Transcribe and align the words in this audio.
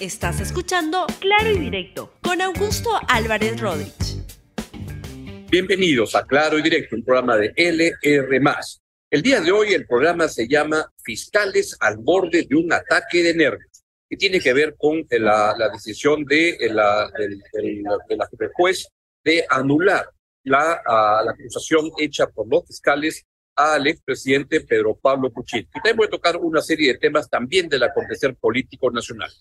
Estás 0.00 0.40
escuchando 0.40 1.06
Claro 1.18 1.50
y 1.50 1.58
Directo 1.58 2.12
con 2.22 2.40
Augusto 2.40 2.88
Álvarez 3.08 3.60
Rodríguez. 3.60 4.22
Bienvenidos 5.50 6.14
a 6.14 6.24
Claro 6.24 6.56
y 6.56 6.62
Directo, 6.62 6.94
un 6.94 7.02
programa 7.02 7.36
de 7.36 7.52
LR. 7.56 8.38
El 9.10 9.22
día 9.22 9.40
de 9.40 9.50
hoy 9.50 9.72
el 9.72 9.88
programa 9.88 10.28
se 10.28 10.46
llama 10.46 10.88
Fiscales 11.02 11.76
al 11.80 11.96
borde 11.96 12.46
de 12.48 12.54
un 12.54 12.72
ataque 12.72 13.24
de 13.24 13.34
nervios, 13.34 13.82
que 14.08 14.16
tiene 14.16 14.38
que 14.38 14.52
ver 14.52 14.76
con 14.78 15.04
la, 15.10 15.68
decisión 15.72 16.24
de 16.26 16.56
la, 16.70 17.10
del, 17.18 17.42
juez 18.54 18.86
de 19.24 19.44
anular 19.50 20.08
la, 20.44 20.80
acusación 21.28 21.90
hecha 21.98 22.28
por 22.28 22.46
los 22.46 22.64
fiscales 22.68 23.26
al 23.56 23.88
expresidente 23.88 24.60
Pedro 24.60 24.94
Pablo 24.94 25.32
Kuczynski. 25.32 25.80
Voy 25.96 26.06
a 26.06 26.10
tocar 26.10 26.36
una 26.36 26.62
serie 26.62 26.92
de 26.92 26.98
temas 27.00 27.28
también 27.28 27.68
del 27.68 27.82
acontecer 27.82 28.36
político 28.36 28.92
nacional. 28.92 29.32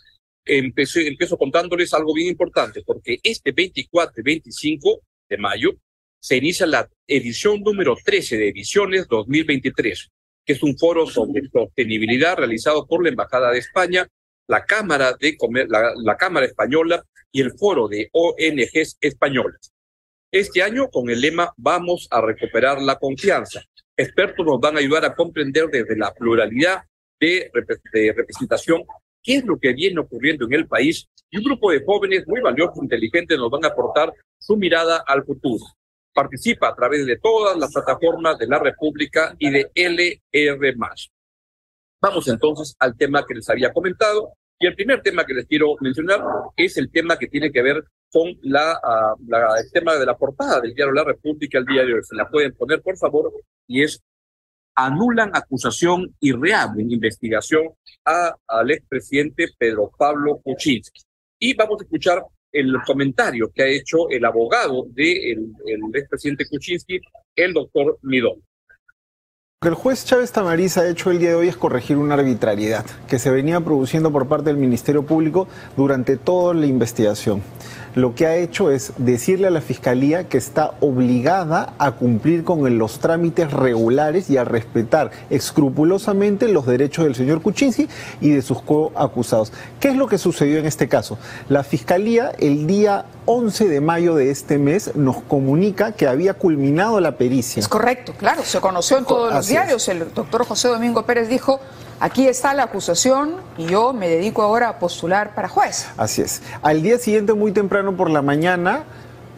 Empecé, 0.48 1.08
empiezo 1.08 1.38
contándoles 1.38 1.94
algo 1.94 2.14
bien 2.14 2.30
importante, 2.30 2.82
porque 2.86 3.20
este 3.22 3.52
24 3.52 4.22
y 4.22 4.24
25 4.24 5.02
de 5.30 5.38
mayo 5.38 5.72
se 6.20 6.38
inicia 6.38 6.66
la 6.66 6.90
edición 7.06 7.62
número 7.62 7.96
13 8.04 8.38
de 8.38 8.50
Ediciones 8.50 9.08
2023, 9.08 10.10
que 10.46 10.54
es 10.54 10.64
un 10.64 10.78
foro 10.78 11.06
sobre 11.06 11.48
sostenibilidad 11.50 12.38
realizado 12.38 12.88
por 12.88 13.04
la 13.04 13.10
Embajada 13.10 13.52
de 13.52 13.60
España, 13.60 14.08
la 14.48 14.66
Cámara, 14.66 15.16
de 15.20 15.38
la, 15.68 15.94
la 15.96 16.18
Cámara 16.18 16.46
Española 16.46 17.04
y 17.32 17.42
el 17.42 17.52
Foro 17.58 17.88
de 17.88 18.10
ONGs 18.12 18.98
Españolas. 19.02 19.74
Este 20.32 20.62
año 20.62 20.90
con 20.90 21.10
el 21.10 21.22
lema 21.22 21.54
Vamos 21.58 22.08
a 22.12 22.22
recuperar 22.22 22.82
la 22.82 22.98
confianza, 22.98 23.62
expertos 23.96 24.46
nos 24.46 24.60
van 24.60 24.76
a 24.76 24.80
ayudar 24.80 25.06
a 25.06 25.16
comprender 25.16 25.68
desde 25.68 25.98
la 25.98 26.14
pluralidad 26.14 26.84
de, 27.20 27.50
representación 28.16 28.84
qué 29.28 29.36
es 29.36 29.46
lo 29.46 29.60
que 29.60 29.74
viene 29.74 30.00
ocurriendo 30.00 30.46
en 30.46 30.54
el 30.54 30.68
país 30.68 31.06
y 31.30 31.38
un 31.38 31.44
grupo 31.44 31.70
de 31.70 31.84
jóvenes 31.86 32.24
muy 32.28 32.40
valiosos, 32.40 32.78
e 32.78 32.86
inteligentes, 32.86 33.38
nos 33.38 33.52
van 33.52 33.66
a 33.66 33.68
aportar 33.68 34.14
su 34.40 34.56
mirada 34.56 35.04
al 35.06 35.26
futuro. 35.26 35.66
Participa 36.14 36.70
a 36.70 36.76
través 36.76 37.06
de 37.06 37.18
todas 37.18 37.58
las 37.58 37.74
plataformas 37.74 38.38
de 38.40 38.48
la 38.48 38.58
República 38.58 39.36
y 39.38 39.50
de 39.50 39.70
LR. 39.76 40.76
Vamos 42.02 42.28
entonces 42.30 42.74
al 42.80 42.96
tema 42.96 43.26
que 43.28 43.36
les 43.36 43.50
había 43.50 43.74
comentado. 43.74 44.32
Y 44.60 44.66
el 44.66 44.76
primer 44.76 45.02
tema 45.02 45.26
que 45.26 45.34
les 45.34 45.46
quiero 45.46 45.76
mencionar 45.82 46.22
es 46.56 46.78
el 46.78 46.90
tema 46.90 47.18
que 47.18 47.28
tiene 47.28 47.52
que 47.52 47.62
ver 47.62 47.84
con 48.10 48.34
la, 48.42 48.80
ah, 48.82 49.14
el 49.62 49.72
tema 49.72 49.96
de 49.96 50.06
la 50.06 50.18
portada 50.18 50.62
del 50.62 50.74
diario 50.74 50.94
La 50.94 51.04
República 51.04 51.60
el 51.60 51.66
día 51.66 51.84
de 51.84 51.94
hoy. 51.94 52.04
Se 52.04 52.16
la 52.16 52.30
pueden 52.30 52.56
poner, 52.56 52.82
por 52.82 52.98
favor, 52.98 53.32
y 53.68 53.84
es 53.84 54.02
anulan 54.78 55.32
acusación 55.34 56.16
y 56.20 56.32
reabren 56.32 56.92
investigación 56.92 57.70
a, 58.06 58.36
al 58.48 58.72
expresidente 58.72 59.48
Pedro 59.58 59.92
Pablo 59.98 60.40
Kuczynski. 60.44 61.02
Y 61.40 61.56
vamos 61.56 61.82
a 61.82 61.84
escuchar 61.84 62.24
el 62.52 62.76
comentario 62.86 63.52
que 63.54 63.64
ha 63.64 63.68
hecho 63.68 64.10
el 64.10 64.24
abogado 64.24 64.84
del 64.90 64.94
de 64.96 65.74
el 65.74 65.82
expresidente 65.96 66.46
Kuczynski, 66.48 67.02
el 67.36 67.54
doctor 67.54 67.98
Midón. 68.04 68.36
Lo 69.60 69.62
que 69.62 69.70
el 69.70 69.74
juez 69.74 70.06
Chávez 70.06 70.32
Tamariz 70.32 70.78
ha 70.78 70.88
hecho 70.88 71.10
el 71.10 71.18
día 71.18 71.30
de 71.30 71.36
hoy 71.36 71.48
es 71.48 71.58
corregir 71.58 71.98
una 71.98 72.14
arbitrariedad 72.14 72.86
que 73.08 73.18
se 73.18 73.32
venía 73.32 73.60
produciendo 73.60 74.12
por 74.12 74.28
parte 74.28 74.52
del 74.52 74.58
Ministerio 74.58 75.04
Público 75.04 75.48
durante 75.76 76.16
toda 76.18 76.54
la 76.54 76.68
investigación 76.68 77.42
lo 77.98 78.14
que 78.14 78.28
ha 78.28 78.36
hecho 78.36 78.70
es 78.70 78.94
decirle 78.98 79.48
a 79.48 79.50
la 79.50 79.60
Fiscalía 79.60 80.30
que 80.30 80.38
está 80.38 80.76
obligada 80.82 81.74
a 81.80 81.94
cumplir 81.94 82.44
con 82.44 82.78
los 82.78 83.00
trámites 83.00 83.52
regulares 83.52 84.30
y 84.30 84.38
a 84.38 84.44
respetar 84.44 85.10
escrupulosamente 85.32 86.48
los 86.48 86.68
derechos 86.68 87.06
del 87.06 87.16
señor 87.16 87.42
Kuczynski 87.42 87.90
y 88.22 88.30
de 88.30 88.44
sus 88.44 88.62
coacusados. 88.62 89.52
¿Qué 89.80 89.88
es 89.88 89.96
lo 89.96 90.06
que 90.08 90.20
sucedió 90.20 90.60
en 90.60 90.68
este 90.68 90.88
caso? 90.88 91.18
La 91.50 91.64
Fiscalía 91.64 92.34
el 92.38 92.68
día 92.68 93.06
11 93.26 93.68
de 93.68 93.82
mayo 93.82 94.14
de 94.14 94.30
este 94.30 94.60
mes 94.60 94.96
nos 94.96 95.24
comunica 95.24 95.94
que 95.94 96.08
había 96.08 96.36
culminado 96.36 97.00
la 97.00 97.18
pericia. 97.18 97.60
Es 97.60 97.68
correcto, 97.68 98.14
claro, 98.16 98.44
se 98.44 98.62
conoció 98.62 99.00
en 99.00 99.06
todos 99.06 99.34
los 99.34 99.48
diarios. 99.48 99.88
El 99.88 100.14
doctor 100.14 100.46
José 100.46 100.68
Domingo 100.68 101.04
Pérez 101.04 101.30
dijo 101.30 101.60
Aquí 102.00 102.28
está 102.28 102.54
la 102.54 102.64
acusación 102.64 103.38
y 103.58 103.66
yo 103.66 103.92
me 103.92 104.08
dedico 104.08 104.44
ahora 104.44 104.70
a 104.70 104.80
postular 104.80 105.34
para 105.34 105.50
juez. 105.50 105.88
Así 105.98 106.22
es. 106.22 106.44
Al 106.62 106.84
día 106.84 107.00
siguiente, 107.00 107.34
muy 107.34 107.52
temprano 107.52 107.98
por 107.98 108.12
la 108.12 108.22
mañana, 108.22 108.84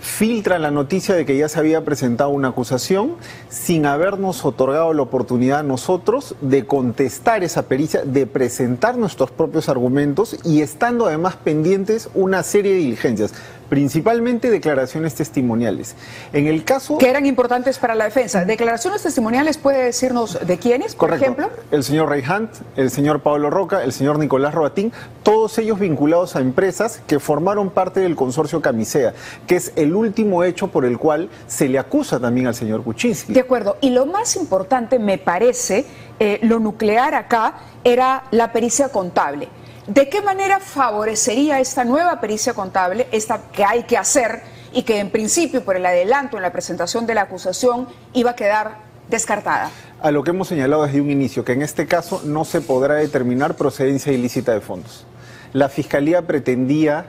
filtra 0.02 0.60
la 0.60 0.70
noticia 0.70 1.16
de 1.16 1.26
que 1.26 1.38
ya 1.38 1.48
se 1.48 1.58
había 1.58 1.86
presentado 1.86 2.30
una 2.32 2.50
acusación 2.50 3.16
sin 3.50 3.86
habernos 3.86 4.44
otorgado 4.44 4.94
la 4.94 5.02
oportunidad 5.02 5.60
a 5.60 5.64
nosotros 5.64 6.36
de 6.42 6.66
contestar 6.66 7.44
esa 7.44 7.64
pericia, 7.64 8.04
de 8.04 8.28
presentar 8.28 8.98
nuestros 8.98 9.32
propios 9.32 9.70
argumentos 9.70 10.38
y 10.44 10.62
estando 10.62 11.06
además 11.06 11.38
pendientes 11.38 12.10
una 12.14 12.44
serie 12.44 12.74
de 12.74 12.80
diligencias 12.80 13.34
principalmente 13.70 14.50
declaraciones 14.50 15.16
testimoniales. 15.16 15.96
En 16.34 16.48
el 16.48 16.64
caso... 16.64 16.98
Que 16.98 17.10
eran 17.10 17.26
importantes 17.26 17.78
para 17.78 17.96
la 17.96 18.06
defensa. 18.06 18.44
Declaraciones 18.46 19.04
testimoniales, 19.04 19.58
¿puede 19.58 19.84
decirnos 19.84 20.40
de 20.46 20.58
quiénes, 20.58 20.96
por 20.96 21.14
ejemplo? 21.14 21.50
El 21.72 21.84
señor 21.84 22.10
Ray 22.10 22.24
Hunt, 22.28 22.52
el 22.76 22.90
señor 22.90 23.22
Pablo 23.22 23.50
Roca, 23.50 23.84
el 23.84 23.94
señor 23.94 24.20
Nicolás 24.20 24.54
Roatín, 24.54 24.92
todos 25.24 25.58
ellos 25.60 25.80
vinculados 25.80 26.36
a 26.36 26.40
empresas 26.40 27.02
que 27.08 27.20
formaron 27.20 27.70
parte 27.70 28.00
del 28.00 28.16
consorcio 28.16 28.62
Camisea, 28.62 29.14
que 29.48 29.56
es 29.56 29.72
el 29.76 29.96
último 29.96 30.44
hecho 30.44 30.70
por 30.70 30.86
el 30.86 30.98
cual 30.98 31.30
se 31.48 31.70
le 31.70 31.80
acusa 31.80 32.20
también 32.20 32.48
al 32.48 32.56
señor 32.56 32.84
Kuczynski. 32.84 33.34
De 33.34 33.40
acuerdo. 33.40 33.78
Y 33.82 33.92
lo 33.92 34.06
más 34.06 34.36
importante, 34.36 35.00
me 35.00 35.18
parece, 35.18 35.86
eh, 36.20 36.40
lo 36.42 36.60
nuclear 36.60 37.14
acá, 37.14 37.60
era 37.84 38.24
la 38.32 38.52
pericia 38.52 38.90
contable. 38.90 39.48
¿De 39.90 40.08
qué 40.08 40.22
manera 40.22 40.60
favorecería 40.60 41.60
esta 41.60 41.84
nueva 41.84 42.22
pericia 42.22 42.54
contable, 42.54 43.08
esta 43.12 43.50
que 43.52 43.64
hay 43.64 43.86
que 43.86 43.98
hacer 43.98 44.44
y 44.72 44.84
que 44.84 45.00
en 45.00 45.10
principio, 45.10 45.66
por 45.66 45.76
el 45.76 45.84
adelanto 45.84 46.38
en 46.38 46.44
la 46.44 46.52
presentación 46.52 47.08
de 47.08 47.16
la 47.16 47.22
acusación, 47.24 47.88
iba 48.14 48.30
a 48.30 48.36
quedar 48.36 48.78
descartada? 49.10 49.72
A 50.00 50.12
lo 50.12 50.24
que 50.24 50.30
hemos 50.30 50.48
señalado 50.48 50.86
desde 50.86 51.02
un 51.02 51.10
inicio, 51.10 51.44
que 51.44 51.54
en 51.54 51.64
este 51.64 51.88
caso 51.88 52.22
no 52.24 52.46
se 52.46 52.62
podrá 52.62 52.94
determinar 52.94 53.56
procedencia 53.56 54.14
ilícita 54.14 54.54
de 54.54 54.62
fondos. 54.62 55.08
La 55.54 55.70
Fiscalía 55.70 56.22
pretendía 56.22 57.08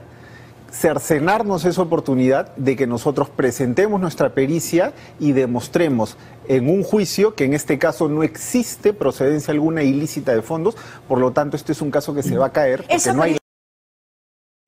cercenarnos 0.71 1.65
esa 1.65 1.81
oportunidad 1.81 2.55
de 2.55 2.75
que 2.75 2.87
nosotros 2.87 3.29
presentemos 3.29 3.99
nuestra 3.99 4.33
pericia 4.33 4.93
y 5.19 5.33
demostremos 5.33 6.17
en 6.47 6.69
un 6.69 6.83
juicio 6.83 7.35
que 7.35 7.43
en 7.43 7.53
este 7.53 7.77
caso 7.77 8.07
no 8.07 8.23
existe 8.23 8.93
procedencia 8.93 9.51
alguna 9.51 9.83
ilícita 9.83 10.33
de 10.33 10.41
fondos, 10.41 10.75
por 11.07 11.19
lo 11.19 11.31
tanto 11.31 11.57
este 11.57 11.73
es 11.73 11.81
un 11.81 11.91
caso 11.91 12.15
que 12.15 12.23
se 12.23 12.37
va 12.37 12.47
a 12.47 12.51
caer 12.51 12.85
porque 12.87 13.13
no 13.13 13.23
hay... 13.23 13.37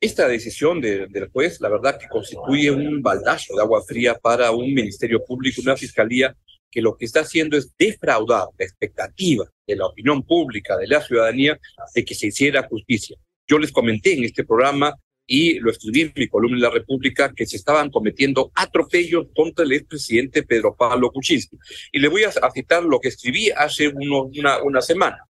Esta 0.01 0.27
decisión 0.27 0.81
del 0.81 1.29
juez, 1.31 1.61
la 1.61 1.69
verdad 1.69 1.97
que 1.97 2.09
constituye 2.09 2.69
un 2.69 3.01
baldazo 3.01 3.55
de 3.55 3.61
agua 3.61 3.81
fría 3.87 4.15
para 4.15 4.51
un 4.51 4.73
ministerio 4.73 5.23
público, 5.23 5.61
una 5.61 5.77
fiscalía 5.77 6.35
que 6.69 6.81
lo 6.81 6.97
que 6.97 7.05
está 7.05 7.21
haciendo 7.21 7.55
es 7.55 7.71
defraudar 7.77 8.47
la 8.57 8.65
expectativa 8.65 9.45
de 9.65 9.75
la 9.77 9.85
opinión 9.85 10.23
pública, 10.23 10.75
de 10.75 10.87
la 10.87 11.01
ciudadanía, 11.01 11.57
de 11.95 12.03
que 12.03 12.15
se 12.15 12.27
hiciera 12.27 12.67
justicia. 12.67 13.15
Yo 13.47 13.59
les 13.59 13.71
comenté 13.71 14.17
en 14.17 14.25
este 14.25 14.43
programa 14.43 14.93
y 15.25 15.59
lo 15.59 15.71
escribí 15.71 16.01
en 16.01 16.13
mi 16.15 16.27
columna 16.27 16.57
en 16.57 16.63
La 16.63 16.69
República, 16.69 17.33
que 17.33 17.45
se 17.45 17.57
estaban 17.57 17.89
cometiendo 17.89 18.51
atropellos 18.55 19.27
contra 19.35 19.65
el 19.65 19.73
expresidente 19.73 20.43
Pedro 20.43 20.75
Pablo 20.75 21.11
Kuczynski. 21.11 21.57
Y 21.91 21.99
le 21.99 22.07
voy 22.07 22.23
a, 22.23 22.31
citar 22.51 22.83
lo 22.83 22.99
que 22.99 23.09
escribí 23.09 23.49
hace 23.51 23.87
una, 23.87 24.61
una 24.63 24.81
semana. 24.81 25.25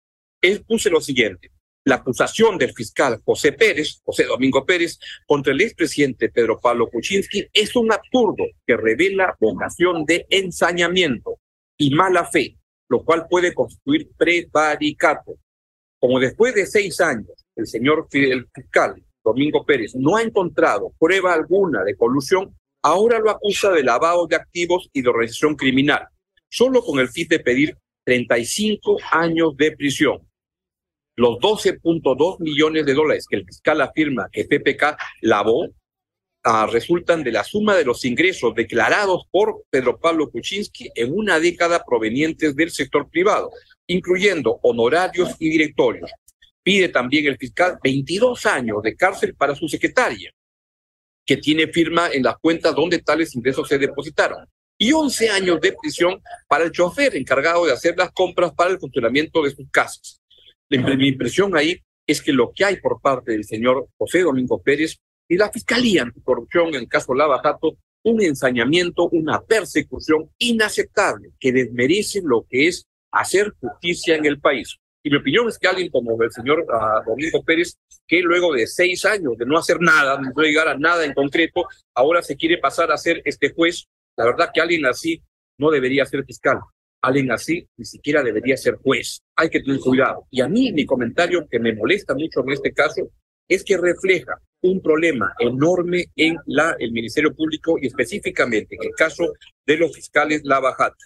Él 0.42 0.64
puse 0.66 0.90
lo 0.90 1.02
siguiente. 1.02 1.52
La 1.86 1.96
acusación 1.96 2.58
del 2.58 2.74
fiscal 2.74 3.22
José 3.26 3.54
Pérez, 3.54 4.02
José 4.04 4.26
Domingo 4.26 4.66
Pérez, 4.66 5.00
contra 5.26 5.54
el 5.54 5.62
expresidente 5.62 6.30
Pedro 6.30 6.60
Pablo 6.60 6.88
Kuczynski 6.88 7.48
es 7.52 7.76
un 7.76 7.92
absurdo 7.92 8.46
que 8.68 8.78
revela 8.78 9.36
vocación 9.40 10.06
de 10.06 10.28
ensañamiento 10.30 11.40
y 11.78 11.92
mala 11.92 12.26
fe, 12.26 12.58
lo 12.90 13.04
cual 13.04 13.28
puede 13.30 13.54
constituir 13.54 14.10
prevaricato. 14.18 15.36
Como 16.00 16.20
después 16.20 16.54
de 16.54 16.68
seis 16.68 17.00
años, 17.02 17.46
el 17.56 17.66
señor 17.66 18.08
el 18.12 18.48
fiscal 18.54 19.04
Domingo 19.30 19.66
Pérez, 19.66 19.96
no 19.96 20.18
ha 20.18 20.24
encontrado 20.24 20.94
prueba 20.98 21.34
alguna 21.34 21.84
de 21.84 21.96
colusión, 21.96 22.56
ahora 22.82 23.20
lo 23.20 23.30
acusa 23.30 23.72
de 23.72 23.84
lavado 23.84 24.26
de 24.26 24.36
activos 24.36 24.90
y 24.92 25.02
de 25.02 25.10
organización 25.10 25.56
criminal, 25.56 26.08
solo 26.50 26.82
con 26.84 27.00
el 27.00 27.10
fin 27.10 27.28
de 27.28 27.40
pedir 27.40 27.78
35 28.06 28.98
años 29.12 29.56
de 29.56 29.72
prisión. 29.76 30.28
Los 31.16 31.38
12.2 31.38 32.40
millones 32.40 32.86
de 32.86 32.94
dólares 32.94 33.26
que 33.30 33.36
el 33.36 33.46
fiscal 33.46 33.82
afirma 33.82 34.30
que 34.32 34.46
PPK 34.46 34.98
lavó 35.22 35.68
ah, 36.44 36.68
resultan 36.72 37.24
de 37.24 37.32
la 37.32 37.44
suma 37.44 37.76
de 37.76 37.86
los 37.86 38.06
ingresos 38.06 38.56
declarados 38.56 39.24
por 39.30 39.64
Pedro 39.70 40.00
Pablo 40.00 40.32
Kuczynski 40.32 40.90
en 40.96 41.14
una 41.14 41.40
década 41.40 41.84
provenientes 41.86 42.56
del 42.56 42.72
sector 42.72 43.10
privado, 43.10 43.52
incluyendo 43.86 44.60
honorarios 44.64 45.36
y 45.40 45.50
directorios, 45.50 46.10
Pide 46.70 46.90
también 46.90 47.26
el 47.26 47.36
fiscal 47.36 47.80
22 47.84 48.46
años 48.46 48.84
de 48.84 48.96
cárcel 48.96 49.34
para 49.34 49.56
su 49.56 49.68
secretaria, 49.68 50.32
que 51.26 51.38
tiene 51.38 51.66
firma 51.66 52.10
en 52.14 52.22
las 52.22 52.38
cuentas 52.38 52.76
donde 52.76 53.00
tales 53.00 53.34
ingresos 53.36 53.68
se 53.68 53.80
depositaron, 53.80 54.46
y 54.78 54.94
11 54.94 55.32
años 55.32 55.60
de 55.62 55.76
prisión 55.82 56.22
para 56.48 56.66
el 56.66 56.72
chofer 56.72 57.16
encargado 57.16 57.66
de 57.66 57.74
hacer 57.74 57.96
las 57.98 58.12
compras 58.12 58.54
para 58.54 58.70
el 58.70 58.78
funcionamiento 58.78 59.42
de 59.42 59.50
sus 59.50 59.68
casas. 59.72 60.22
Mi 60.70 61.08
impresión 61.08 61.58
ahí 61.58 61.82
es 62.06 62.22
que 62.22 62.32
lo 62.32 62.52
que 62.54 62.66
hay 62.66 62.76
por 62.76 63.02
parte 63.02 63.32
del 63.32 63.46
señor 63.46 63.88
José 63.98 64.22
Domingo 64.22 64.62
Pérez 64.62 65.00
y 65.28 65.38
la 65.38 65.52
Fiscalía 65.52 66.04
Anticorrupción 66.04 66.68
en 66.68 66.82
el 66.82 66.88
caso 66.88 67.16
Lava 67.16 67.42
Jato, 67.42 67.80
un 68.04 68.22
ensañamiento, 68.22 69.10
una 69.10 69.42
persecución 69.42 70.30
inaceptable 70.38 71.32
que 71.40 71.52
desmerece 71.52 72.22
lo 72.24 72.46
que 72.48 72.68
es 72.68 72.86
hacer 73.10 73.56
justicia 73.60 74.16
en 74.16 74.28
el 74.28 74.40
país. 74.40 74.78
Y 75.04 75.10
mi 75.10 75.18
opinión 75.18 75.48
es 75.48 75.58
que 75.58 75.68
alguien 75.68 75.90
como 75.90 76.22
el 76.22 76.32
señor 76.32 76.60
uh, 76.62 77.10
Domingo 77.10 77.44
Pérez, 77.44 77.78
que 78.06 78.20
luego 78.22 78.54
de 78.54 78.68
seis 78.68 79.06
años 79.06 79.38
de 79.38 79.46
no 79.46 79.58
hacer 79.58 79.80
nada, 79.80 80.18
de 80.18 80.24
no 80.24 80.42
llegar 80.42 80.68
a 80.68 80.78
nada 80.78 81.06
en 81.06 81.14
concreto, 81.14 81.66
ahora 81.94 82.22
se 82.22 82.36
quiere 82.36 82.58
pasar 82.58 82.92
a 82.92 82.98
ser 82.98 83.22
este 83.24 83.54
juez, 83.54 83.88
la 84.18 84.26
verdad 84.26 84.50
que 84.54 84.60
alguien 84.60 84.86
así 84.86 85.22
no 85.58 85.72
debería 85.72 86.06
ser 86.06 86.26
fiscal. 86.26 86.60
Alguien 87.02 87.32
así 87.32 87.66
ni 87.78 87.86
siquiera 87.86 88.22
debería 88.22 88.58
ser 88.58 88.76
juez. 88.76 89.22
Hay 89.38 89.50
que 89.50 89.62
tener 89.62 89.80
cuidado. 89.80 90.28
Y 90.30 90.42
a 90.42 90.50
mí 90.50 90.74
mi 90.74 90.86
comentario 90.86 91.48
que 91.50 91.60
me 91.60 91.74
molesta 91.74 92.14
mucho 92.14 92.42
en 92.42 92.52
este 92.52 92.74
caso 92.74 93.10
es 93.48 93.64
que 93.64 93.78
refleja 93.78 94.38
un 94.62 94.82
problema 94.82 95.34
enorme 95.40 96.06
en 96.18 96.36
la, 96.46 96.76
el 96.78 96.92
Ministerio 96.92 97.34
Público 97.34 97.78
y 97.82 97.88
específicamente 97.88 98.76
en 98.76 98.90
el 98.90 98.96
caso 98.96 99.32
de 99.66 99.78
los 99.78 99.96
fiscales 99.96 100.42
Lava 100.44 100.74
Jato. 100.74 100.98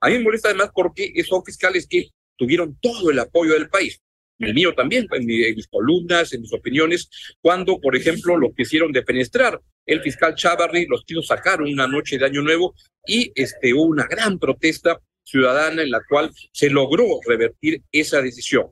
A 0.00 0.08
mí 0.08 0.18
me 0.18 0.24
molesta 0.24 0.48
además 0.48 0.70
porque 0.74 1.12
son 1.26 1.42
fiscales 1.42 1.86
que 1.88 2.08
tuvieron 2.38 2.78
todo 2.80 3.10
el 3.10 3.18
apoyo 3.18 3.52
del 3.52 3.68
país. 3.68 4.00
El 4.38 4.54
mío 4.54 4.72
también, 4.74 5.06
en, 5.10 5.26
mis 5.26 5.66
columnas, 5.66 6.32
en 6.32 6.42
mis 6.42 6.52
opiniones, 6.52 7.10
cuando, 7.40 7.80
por 7.80 7.96
ejemplo, 7.96 8.36
lo 8.36 8.54
quisieron 8.54 8.92
defenestrar. 8.92 9.60
El 9.84 10.00
fiscal 10.00 10.34
Chavarri 10.34 10.86
los 10.86 11.04
quiso 11.04 11.22
sacar 11.22 11.60
una 11.60 11.88
noche 11.88 12.18
de 12.18 12.26
Año 12.26 12.42
Nuevo 12.42 12.74
y 13.06 13.32
este, 13.34 13.74
hubo 13.74 13.84
una 13.84 14.06
gran 14.06 14.38
protesta 14.38 15.00
ciudadana 15.24 15.82
en 15.82 15.90
la 15.90 16.00
cual 16.08 16.30
se 16.52 16.70
logró 16.70 17.04
revertir 17.26 17.82
esa 17.90 18.22
decisión. 18.22 18.68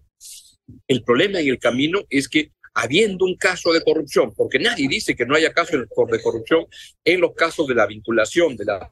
El 0.86 1.02
problema 1.02 1.40
en 1.40 1.48
el 1.48 1.58
camino 1.58 2.04
es 2.10 2.28
que 2.28 2.52
habiendo 2.74 3.24
un 3.24 3.36
caso 3.36 3.72
de 3.72 3.82
corrupción, 3.82 4.34
porque 4.36 4.58
nadie 4.58 4.86
dice 4.88 5.16
que 5.16 5.24
no 5.24 5.34
haya 5.34 5.52
casos 5.52 5.80
de 5.80 6.22
corrupción 6.22 6.66
en 7.04 7.20
los 7.20 7.34
casos 7.34 7.66
de 7.66 7.74
la 7.74 7.86
vinculación 7.86 8.56
de 8.56 8.66
las 8.66 8.90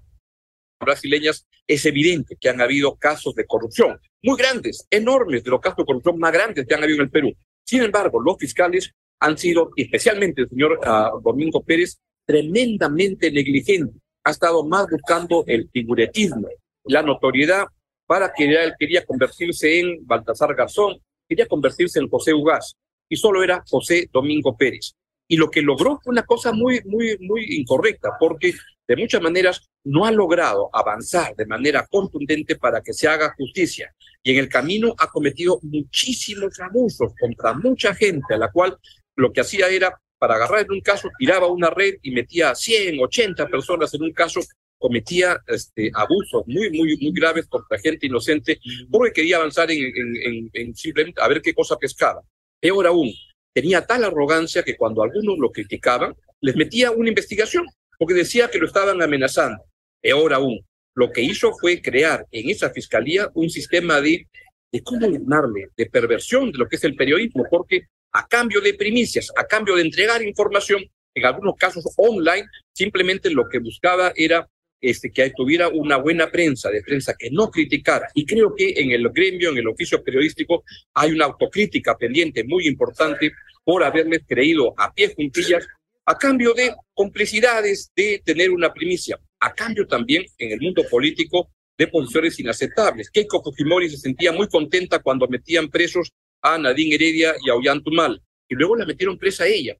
brasileñas, 0.85 1.47
es 1.67 1.85
evidente 1.87 2.37
que 2.41 2.49
han 2.49 2.61
habido 2.61 2.97
casos 2.97 3.35
de 3.35 3.47
corrupción 3.47 3.99
muy 4.23 4.39
grandes, 4.39 4.87
enormes, 4.91 5.45
de 5.45 5.51
los 5.51 5.61
casos 5.61 5.79
de 5.79 5.85
corrupción 5.85 6.19
más 6.19 6.33
grandes 6.33 6.67
que 6.67 6.75
han 6.75 6.83
habido 6.83 6.97
en 6.97 7.05
el 7.05 7.11
Perú. 7.11 7.33
Sin 7.63 7.83
embargo, 7.83 8.21
los 8.21 8.39
fiscales 8.39 8.91
han 9.21 9.37
sido, 9.37 9.71
especialmente 9.77 10.43
el 10.43 10.49
señor 10.49 10.81
uh, 10.81 11.21
Domingo 11.21 11.63
Pérez, 11.63 11.99
tremendamente 12.27 13.31
negligentes. 13.31 14.01
Ha 14.25 14.31
estado 14.31 14.65
más 14.65 14.87
buscando 14.91 15.45
el 15.47 15.69
figuretismo, 15.71 16.49
la 16.85 17.03
notoriedad, 17.03 17.67
para 18.07 18.33
que 18.33 18.45
él 18.45 18.73
quería 18.79 19.05
convertirse 19.05 19.81
en 19.81 20.07
Baltasar 20.07 20.55
Garzón, 20.55 20.99
quería 21.29 21.47
convertirse 21.47 21.99
en 21.99 22.09
José 22.09 22.33
Ugaz, 22.33 22.75
y 23.09 23.17
solo 23.17 23.43
era 23.43 23.63
José 23.69 24.09
Domingo 24.11 24.57
Pérez. 24.57 24.95
Y 25.26 25.37
lo 25.37 25.50
que 25.50 25.62
logró 25.62 25.99
fue 26.03 26.12
una 26.12 26.25
cosa 26.25 26.53
muy, 26.53 26.81
muy, 26.85 27.17
muy 27.21 27.56
incorrecta, 27.56 28.11
porque 28.19 28.55
de 28.87 28.97
muchas 28.97 29.23
maneras 29.23 29.69
no 29.85 30.05
ha 30.05 30.11
logrado 30.11 30.69
avanzar 30.73 31.35
de 31.37 31.47
manera 31.47 31.87
contundente 31.91 32.56
para 32.56 32.82
que 32.82 32.93
se 32.93 33.09
haga 33.09 33.35
justicia. 33.37 33.94
Y 34.23 34.32
en 34.32 34.38
el 34.38 34.49
camino 34.49 34.94
ha 34.99 35.09
cometido 35.09 35.59
muchísimos 35.62 36.61
abusos 36.61 37.12
contra 37.19 37.55
mucha 37.55 37.94
gente, 37.94 38.35
a 38.35 38.38
la 38.38 38.50
cual 38.50 38.76
lo 39.17 39.32
que 39.32 39.41
hacía 39.41 39.69
era, 39.69 39.99
para 40.19 40.35
agarrar 40.35 40.61
en 40.61 40.73
un 40.73 40.81
caso, 40.81 41.09
tiraba 41.19 41.47
una 41.47 41.70
red 41.70 41.94
y 42.03 42.11
metía 42.11 42.50
a 42.50 42.55
100, 42.55 43.00
80 43.00 43.47
personas 43.49 43.93
en 43.94 44.03
un 44.03 44.12
caso, 44.12 44.41
cometía 44.79 45.38
este, 45.47 45.91
abusos 45.94 46.43
muy, 46.47 46.70
muy, 46.70 46.97
muy 46.99 47.12
graves 47.12 47.47
contra 47.47 47.79
gente 47.79 48.06
inocente, 48.06 48.59
porque 48.91 49.12
quería 49.12 49.37
avanzar 49.37 49.70
en, 49.70 49.81
en, 49.82 50.50
en 50.53 50.75
simplemente 50.75 51.23
a 51.23 51.29
ver 51.29 51.41
qué 51.41 51.55
cosa 51.55 51.77
pescaba. 51.77 52.20
Peor 52.61 52.87
aún, 52.87 53.11
tenía 53.55 53.87
tal 53.87 54.05
arrogancia 54.05 54.62
que 54.62 54.77
cuando 54.77 55.03
algunos 55.03 55.39
lo 55.39 55.51
criticaban, 55.51 56.15
les 56.41 56.56
metía 56.56 56.91
una 56.91 57.09
investigación 57.09 57.65
porque 57.99 58.15
decía 58.15 58.49
que 58.49 58.59
lo 58.59 58.67
estaban 58.67 59.01
amenazando. 59.01 59.65
Peor 60.03 60.35
aún, 60.35 60.61
lo 60.95 61.11
que 61.11 61.23
hizo 61.23 61.53
fue 61.59 61.81
crear 61.81 62.27
en 62.31 62.51
esa 62.51 62.71
fiscalía 62.71 63.31
un 63.35 63.49
sistema 63.49 64.01
de, 64.01 64.29
de 64.71 64.83
cómo 64.83 65.09
llamarle, 65.09 65.69
de 65.77 65.87
perversión 65.87 66.53
de 66.53 66.59
lo 66.59 66.69
que 66.69 66.77
es 66.77 66.85
el 66.85 66.97
periodismo, 66.97 67.45
porque 67.49 67.85
a 68.12 68.27
cambio 68.27 68.61
de 68.61 68.75
primicias, 68.75 69.31
a 69.37 69.47
cambio 69.47 69.77
de 69.77 69.83
entregar 69.83 70.23
información, 70.23 70.85
en 71.15 71.25
algunos 71.25 71.55
casos 71.56 71.85
online, 71.97 72.47
simplemente 72.73 73.31
lo 73.31 73.49
que 73.49 73.61
buscaba 73.61 74.12
era 74.17 74.49
este, 74.85 75.11
que 75.11 75.33
tuviera 75.37 75.69
una 75.69 75.97
buena 75.97 76.31
prensa, 76.31 76.71
de 76.71 76.83
prensa 76.83 77.15
que 77.19 77.31
no 77.31 77.51
criticara. 77.51 78.09
Y 78.15 78.27
creo 78.27 78.55
que 78.55 78.75
en 78.77 78.91
el 78.91 79.09
gremio, 79.09 79.51
en 79.51 79.59
el 79.59 79.69
oficio 79.69 80.03
periodístico, 80.03 80.65
hay 80.95 81.13
una 81.13 81.25
autocrítica 81.25 81.97
pendiente 81.97 82.45
muy 82.45 82.67
importante 82.67 83.33
por 83.65 83.83
haberles 83.83 84.23
creído 84.27 84.75
a 84.77 84.93
pie 84.93 85.15
juntillas 85.15 85.67
a 86.07 86.19
cambio 86.19 86.53
de 86.53 86.75
complicidades, 86.93 87.91
de 87.97 88.21
tener 88.23 88.51
una 88.51 88.73
primicia, 88.73 89.19
a 89.41 89.55
cambio 89.55 89.87
también 89.87 90.27
en 90.37 90.53
el 90.53 90.61
mundo 90.61 90.83
político 90.91 91.51
de 91.79 91.87
posiciones 91.89 92.39
inaceptables. 92.39 93.11
Keiko 93.11 93.43
Fujimori 93.43 93.89
se 93.89 93.97
sentía 93.97 94.33
muy 94.33 94.49
contenta 94.49 94.99
cuando 94.99 95.27
metían 95.29 95.71
presos 95.71 96.13
a 96.43 96.59
Nadine 96.59 96.97
Heredia 96.97 97.35
y 97.45 97.49
a 97.49 97.55
Ollantumal, 97.55 98.21
y 98.49 98.55
luego 98.55 98.77
la 98.77 98.85
metieron 98.85 99.19
presa 99.19 99.45
a 99.45 99.49
ella. 99.49 99.75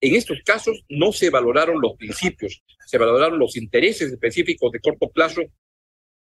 En 0.00 0.14
estos 0.14 0.38
casos 0.44 0.84
no 0.88 1.12
se 1.12 1.30
valoraron 1.30 1.80
los 1.80 1.94
principios, 1.96 2.62
se 2.86 2.98
valoraron 2.98 3.38
los 3.38 3.56
intereses 3.56 4.12
específicos 4.12 4.70
de 4.72 4.80
corto 4.80 5.08
plazo 5.10 5.42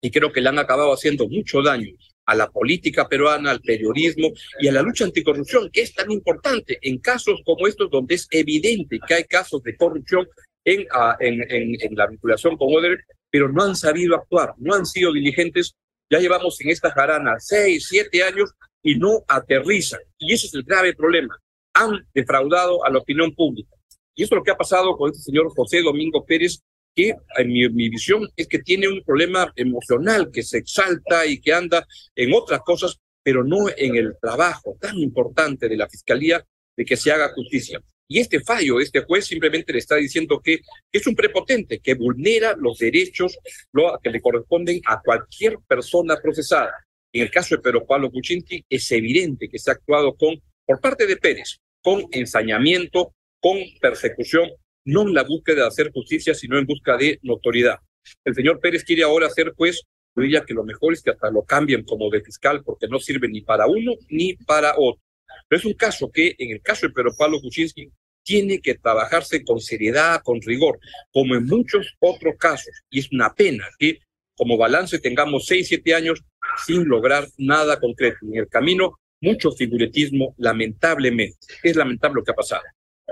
y 0.00 0.10
creo 0.10 0.32
que 0.32 0.40
le 0.40 0.48
han 0.48 0.58
acabado 0.58 0.92
haciendo 0.92 1.28
mucho 1.28 1.62
daño 1.62 1.94
a 2.24 2.34
la 2.34 2.48
política 2.48 3.08
peruana, 3.08 3.50
al 3.50 3.60
periodismo 3.60 4.28
y 4.60 4.68
a 4.68 4.72
la 4.72 4.82
lucha 4.82 5.04
anticorrupción, 5.04 5.68
que 5.70 5.82
es 5.82 5.92
tan 5.92 6.10
importante 6.10 6.78
en 6.80 6.98
casos 6.98 7.40
como 7.44 7.66
estos 7.66 7.90
donde 7.90 8.14
es 8.14 8.28
evidente 8.30 8.98
que 9.06 9.14
hay 9.14 9.24
casos 9.24 9.62
de 9.62 9.76
corrupción 9.76 10.26
en, 10.64 10.82
uh, 10.82 11.16
en, 11.18 11.96
la 11.96 12.06
vinculación 12.06 12.56
con 12.56 12.68
Odebrecht, 12.72 13.08
pero 13.30 13.50
no 13.50 13.64
han 13.64 13.76
sabido 13.76 14.14
actuar, 14.14 14.54
no 14.58 14.74
han 14.74 14.86
sido 14.86 15.12
diligentes. 15.12 15.74
Ya 16.08 16.18
llevamos 16.18 16.60
en 16.60 16.70
esta 16.70 16.90
jarana 16.92 17.34
seis, 17.38 17.86
siete 17.88 18.22
años 18.22 18.50
y 18.82 18.96
no 18.96 19.24
aterrizan. 19.28 20.00
Y 20.18 20.32
ese 20.32 20.46
es 20.46 20.54
el 20.54 20.62
grave 20.62 20.94
problema. 20.94 21.36
Han 21.75 22.06
defraudado 22.14 22.84
a 22.84 22.90
la 22.90 22.99
opinión 22.99 23.34
pública. 23.34 23.75
Y 24.14 24.25
eso 24.25 24.34
es 24.34 24.38
lo 24.38 24.44
que 24.44 24.50
ha 24.50 24.56
pasado 24.56 24.96
con 24.96 25.11
este 25.11 25.22
señor 25.22 25.50
José 25.55 25.82
Domingo 25.82 26.25
Pérez, 26.25 26.61
que 26.94 27.14
en 27.38 27.49
mi, 27.49 27.69
mi, 27.69 27.88
visión 27.88 28.28
es 28.37 28.49
que 28.49 28.58
tiene 28.58 28.88
un 28.88 29.02
problema 29.05 29.52
emocional, 29.55 30.31
que 30.32 30.43
se 30.43 30.58
exalta 30.58 31.25
y 31.26 31.40
que 31.40 31.52
anda 31.52 31.87
en 32.17 32.34
otras 32.34 32.61
cosas, 32.61 32.99
pero 33.22 33.44
no 33.44 33.69
en 33.76 33.96
el 33.96 34.17
trabajo 34.20 34.76
tan 34.81 34.99
importante 34.99 35.69
de 35.69 35.76
la 35.76 35.88
Fiscalía 35.88 36.44
de 36.76 36.84
que 36.84 36.96
se 36.96 37.12
haga 37.12 37.32
justicia. 37.32 37.81
Y 38.12 38.19
este 38.19 38.40
fallo, 38.40 38.81
este 38.81 39.02
juez 39.02 39.25
simplemente 39.25 39.73
le 39.73 39.78
está 39.78 39.94
diciendo 39.94 40.40
que 40.42 40.59
es 40.90 41.06
un 41.06 41.14
prepotente, 41.14 41.78
que 41.78 41.94
vulnera 41.94 42.56
los 42.59 42.78
derechos 42.78 43.38
lo, 43.73 43.97
que 44.02 44.11
le 44.11 44.21
corresponden 44.21 44.80
a 44.85 45.00
cualquier 45.00 45.59
persona 45.68 46.16
procesada. 46.21 46.73
En 47.12 47.23
el 47.23 47.30
caso 47.30 47.54
de 47.54 47.62
Pedro 47.62 47.87
Pablo 47.87 48.11
Kuczynski, 48.11 48.64
es 48.68 48.90
evidente 48.90 49.49
que 49.49 49.61
se 49.61 49.71
ha 49.71 49.75
actuado 49.75 50.16
con, 50.16 50.42
por 50.66 50.80
parte 50.80 51.06
de 51.06 51.18
Pérez, 51.18 51.61
con 51.82 52.06
ensañamiento, 52.12 53.14
con 53.40 53.58
persecución 53.80 54.50
no 54.84 55.02
en 55.02 55.14
la 55.14 55.25
búsqueda 55.25 55.62
de 55.62 55.68
hacer 55.68 55.92
justicia, 55.92 56.34
sino 56.34 56.58
en 56.58 56.66
busca 56.66 56.96
de 56.96 57.18
notoriedad. 57.22 57.78
El 58.25 58.34
señor 58.34 58.60
Pérez 58.60 58.84
quiere 58.84 59.02
ahora 59.02 59.28
juez, 59.56 59.82
yo 60.16 60.22
diría 60.22 60.44
que 60.44 60.54
lo 60.54 60.64
mejor 60.64 60.92
es 60.92 61.02
que 61.02 61.10
hasta 61.10 61.30
lo 61.30 61.42
cambien 61.44 61.84
como 61.84 62.10
de 62.10 62.22
fiscal 62.22 62.62
porque 62.64 62.88
no 62.88 62.99
sirve 62.99 63.28
ni 63.28 63.42
para 63.42 63.66
uno 63.66 63.92
ni 64.08 64.34
para 64.34 64.75
otro. 64.76 65.02
Pero 65.49 65.58
es 65.58 65.64
un 65.64 65.75
caso 65.75 66.10
que, 66.10 66.34
en 66.38 66.50
el 66.50 66.62
caso 66.62 66.87
de 66.87 66.92
Pedro 66.92 67.14
Pablo 67.16 67.40
Kuczynski, 67.40 67.90
tiene 68.22 68.60
que 68.60 68.75
trabajarse 68.75 69.44
con 69.44 69.60
seriedad, 69.60 70.20
con 70.22 70.40
rigor, 70.42 70.78
como 71.12 71.37
en 71.37 71.46
muchos 71.46 71.94
otros 72.00 72.34
casos. 72.38 72.72
Y 72.90 73.00
es 73.00 73.12
una 73.12 73.32
pena 73.34 73.68
que 73.78 74.00
como 74.37 74.56
balance 74.56 74.99
tengamos 74.99 75.46
seis, 75.46 75.68
siete 75.68 75.94
años 75.94 76.22
sin 76.64 76.88
lograr 76.88 77.26
nada 77.37 77.78
concreto. 77.78 78.18
En 78.22 78.37
el 78.37 78.49
camino, 78.49 78.99
mucho 79.20 79.52
figuretismo, 79.52 80.34
lamentablemente. 80.38 81.38
Es 81.62 81.76
lamentable 81.76 82.16
lo 82.16 82.24
que 82.24 82.32
ha 82.32 82.34
pasado. 82.34 82.62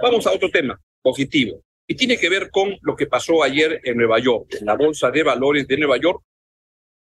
Vamos 0.02 0.26
a 0.26 0.32
otro 0.32 0.50
tema 0.50 0.80
positivo. 1.02 1.62
Y 1.86 1.94
tiene 1.94 2.18
que 2.18 2.28
ver 2.28 2.50
con 2.50 2.76
lo 2.82 2.96
que 2.96 3.06
pasó 3.06 3.42
ayer 3.42 3.80
en 3.84 3.96
Nueva 3.96 4.18
York, 4.18 4.56
en 4.60 4.66
la 4.66 4.76
Bolsa 4.76 5.10
de 5.10 5.22
Valores 5.22 5.66
de 5.66 5.78
Nueva 5.78 5.96
York, 5.96 6.22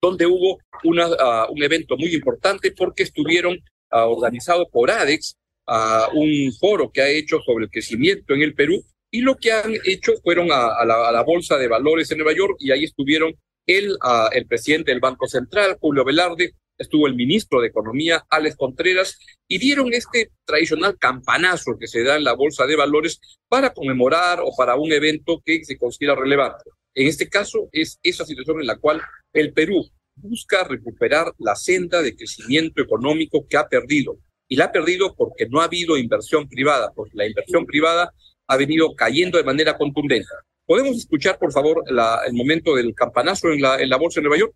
donde 0.00 0.26
hubo 0.26 0.59
una, 0.85 1.09
uh, 1.09 1.52
un 1.52 1.62
evento 1.62 1.97
muy 1.97 2.14
importante 2.14 2.73
porque 2.73 3.02
estuvieron 3.02 3.54
uh, 3.54 3.97
organizados 3.97 4.68
por 4.70 4.90
ADEX, 4.90 5.37
uh, 5.66 6.16
un 6.16 6.52
foro 6.59 6.90
que 6.90 7.02
ha 7.02 7.09
hecho 7.09 7.40
sobre 7.40 7.64
el 7.64 7.70
crecimiento 7.70 8.35
en 8.35 8.42
el 8.42 8.54
Perú, 8.54 8.82
y 9.11 9.20
lo 9.23 9.37
que 9.37 9.52
han 9.52 9.75
hecho 9.85 10.12
fueron 10.23 10.49
a, 10.52 10.85
la, 10.85 11.23
Bolsa 11.25 11.59
de 11.59 11.66
Valores 11.66 12.11
en 12.11 12.18
Nueva 12.18 12.32
York 12.32 12.56
y 12.61 12.70
ahí 12.70 12.85
estuvieron 12.85 13.35
el, 13.66 13.97
el 14.32 14.47
presidente 14.47 14.92
del 14.92 15.00
Banco 15.00 15.26
Central, 15.26 15.76
Julio 15.80 16.04
Velarde, 16.04 16.54
estuvo 16.81 17.07
el 17.07 17.15
ministro 17.15 17.61
de 17.61 17.69
Economía, 17.69 18.25
Alex 18.29 18.57
Contreras, 18.57 19.19
y 19.47 19.59
dieron 19.59 19.93
este 19.93 20.31
tradicional 20.45 20.97
campanazo 20.99 21.77
que 21.79 21.87
se 21.87 22.03
da 22.03 22.17
en 22.17 22.25
la 22.25 22.33
Bolsa 22.33 22.67
de 22.67 22.75
Valores 22.75 23.21
para 23.49 23.73
conmemorar 23.73 24.41
o 24.41 24.51
para 24.57 24.77
un 24.77 24.91
evento 24.91 25.43
que 25.45 25.63
se 25.65 25.77
considera 25.77 26.15
relevante. 26.15 26.71
En 26.95 27.07
este 27.07 27.29
caso 27.29 27.69
es 27.71 27.99
esa 28.03 28.25
situación 28.25 28.61
en 28.61 28.67
la 28.67 28.79
cual 28.79 29.01
el 29.33 29.53
Perú 29.53 29.87
busca 30.17 30.65
recuperar 30.65 31.33
la 31.39 31.55
senda 31.55 32.03
de 32.03 32.17
crecimiento 32.17 32.83
económico 32.83 33.47
que 33.49 33.57
ha 33.57 33.69
perdido. 33.69 34.19
Y 34.49 34.57
la 34.57 34.67
ha 34.67 34.73
perdido 34.73 35.15
porque 35.15 35.47
no 35.49 35.61
ha 35.61 35.65
habido 35.65 35.97
inversión 35.97 36.49
privada, 36.49 36.93
porque 36.95 37.13
la 37.15 37.27
inversión 37.27 37.67
privada 37.67 38.13
ha 38.49 38.57
venido 38.57 38.95
cayendo 38.97 39.39
de 39.39 39.45
manera 39.45 39.77
contundente. 39.77 40.27
¿Podemos 40.67 40.97
escuchar, 40.97 41.39
por 41.39 41.53
favor, 41.53 41.85
el 41.87 42.33
momento 42.33 42.75
del 42.75 42.95
campanazo 42.95 43.51
en 43.51 43.61
la, 43.61 43.81
en 43.81 43.89
la 43.89 43.97
bolsa 43.97 44.21
de 44.21 44.23
Nueva 44.23 44.39
York? 44.39 44.55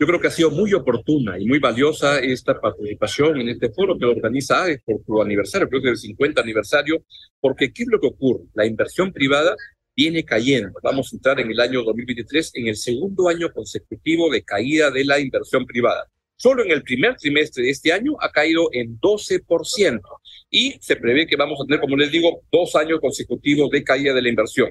Yo 0.00 0.06
creo 0.06 0.18
que 0.18 0.28
ha 0.28 0.30
sido 0.30 0.50
muy 0.50 0.72
oportuna 0.72 1.38
y 1.38 1.44
muy 1.44 1.58
valiosa 1.58 2.20
esta 2.20 2.58
participación 2.58 3.38
en 3.38 3.50
este 3.50 3.68
foro 3.68 3.98
que 3.98 4.06
organiza 4.06 4.64
AES 4.64 4.80
por 4.82 5.04
su 5.04 5.20
aniversario, 5.20 5.68
creo 5.68 5.82
que 5.82 5.90
el 5.90 5.98
50 5.98 6.40
aniversario, 6.40 7.04
porque 7.38 7.70
¿qué 7.70 7.82
es 7.82 7.88
lo 7.90 8.00
que 8.00 8.06
ocurre? 8.06 8.44
La 8.54 8.64
inversión 8.64 9.12
privada 9.12 9.54
viene 9.94 10.24
cayendo. 10.24 10.72
Vamos 10.82 11.12
a 11.12 11.16
entrar 11.16 11.38
en 11.38 11.50
el 11.50 11.60
año 11.60 11.82
2023 11.82 12.52
en 12.54 12.68
el 12.68 12.76
segundo 12.76 13.28
año 13.28 13.52
consecutivo 13.52 14.30
de 14.30 14.42
caída 14.42 14.90
de 14.90 15.04
la 15.04 15.20
inversión 15.20 15.66
privada. 15.66 16.06
Solo 16.34 16.64
en 16.64 16.70
el 16.70 16.82
primer 16.82 17.16
trimestre 17.16 17.64
de 17.64 17.68
este 17.68 17.92
año 17.92 18.16
ha 18.20 18.32
caído 18.32 18.70
en 18.72 18.98
12% 19.00 20.00
y 20.48 20.78
se 20.80 20.96
prevé 20.96 21.26
que 21.26 21.36
vamos 21.36 21.60
a 21.60 21.66
tener, 21.66 21.78
como 21.78 21.98
les 21.98 22.10
digo, 22.10 22.40
dos 22.50 22.74
años 22.74 23.00
consecutivos 23.02 23.68
de 23.68 23.84
caída 23.84 24.14
de 24.14 24.22
la 24.22 24.30
inversión. 24.30 24.70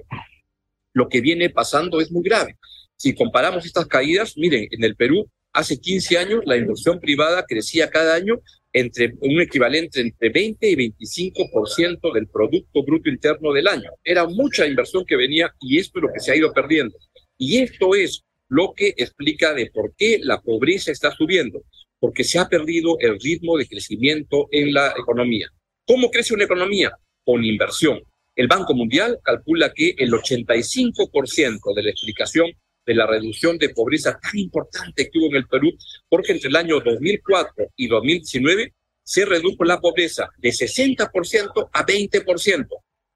Lo 0.94 1.08
que 1.08 1.22
viene 1.22 1.52
pasando 1.52 2.02
es 2.02 2.12
muy 2.12 2.24
grave. 2.24 2.58
Si 3.02 3.16
comparamos 3.16 3.66
estas 3.66 3.88
caídas, 3.88 4.34
miren, 4.36 4.68
en 4.72 4.84
el 4.84 4.98
Perú 4.98 5.26
hace 5.54 5.80
15 5.80 6.18
años 6.18 6.42
la 6.46 6.58
inversión 6.58 7.00
privada 7.00 7.46
crecía 7.48 7.90
cada 7.90 8.14
año 8.14 8.42
entre 8.74 9.14
un 9.22 9.40
equivalente 9.40 10.02
entre 10.02 10.30
20 10.30 10.70
y 10.70 10.76
25% 10.76 12.14
del 12.14 12.28
Producto 12.28 12.84
Bruto 12.84 13.10
Interno 13.10 13.54
del 13.54 13.70
año. 13.70 13.90
Era 14.04 14.28
mucha 14.28 14.68
inversión 14.68 15.06
que 15.06 15.16
venía 15.16 15.56
y 15.62 15.80
esto 15.80 16.00
es 16.00 16.04
lo 16.04 16.10
que 16.14 16.20
se 16.20 16.34
ha 16.34 16.36
ido 16.36 16.52
perdiendo. 16.52 16.94
Y 17.38 17.60
esto 17.60 17.96
es 17.96 18.26
lo 18.50 18.74
que 18.76 18.90
explica 18.98 19.54
de 19.54 19.72
por 19.72 19.96
qué 19.96 20.20
la 20.22 20.42
pobreza 20.42 20.92
está 20.92 21.12
subiendo, 21.12 21.62
porque 22.00 22.26
se 22.26 22.38
ha 22.38 22.50
perdido 22.50 22.98
el 23.00 23.18
ritmo 23.18 23.58
de 23.58 23.66
crecimiento 23.66 24.50
en 24.52 24.74
la 24.74 24.94
economía. 25.00 25.48
¿Cómo 25.86 26.12
crece 26.12 26.34
una 26.34 26.44
economía? 26.44 26.92
Con 27.24 27.46
inversión. 27.46 28.02
El 28.36 28.50
Banco 28.50 28.74
Mundial 28.74 29.20
calcula 29.24 29.72
que 29.74 29.96
el 29.98 30.12
85% 30.12 31.74
de 31.74 31.84
la 31.84 31.92
explicación 31.92 32.52
de 32.86 32.96
la 32.96 33.06
reducción 33.06 33.58
de 33.58 33.70
pobreza 33.70 34.20
tan 34.20 34.38
importante 34.38 35.10
que 35.10 35.20
hubo 35.20 35.28
en 35.28 35.36
el 35.36 35.48
Perú, 35.48 35.72
porque 36.08 36.34
entre 36.34 36.50
el 36.50 36.56
año 36.56 36.80
2004 36.80 37.72
y 37.76 37.88
2019 37.88 38.74
se 39.04 39.26
redujo 39.26 39.64
la 39.64 39.80
pobreza 39.80 40.30
de 40.38 40.50
60% 40.50 41.70
a 41.74 41.86
20%. 41.86 42.68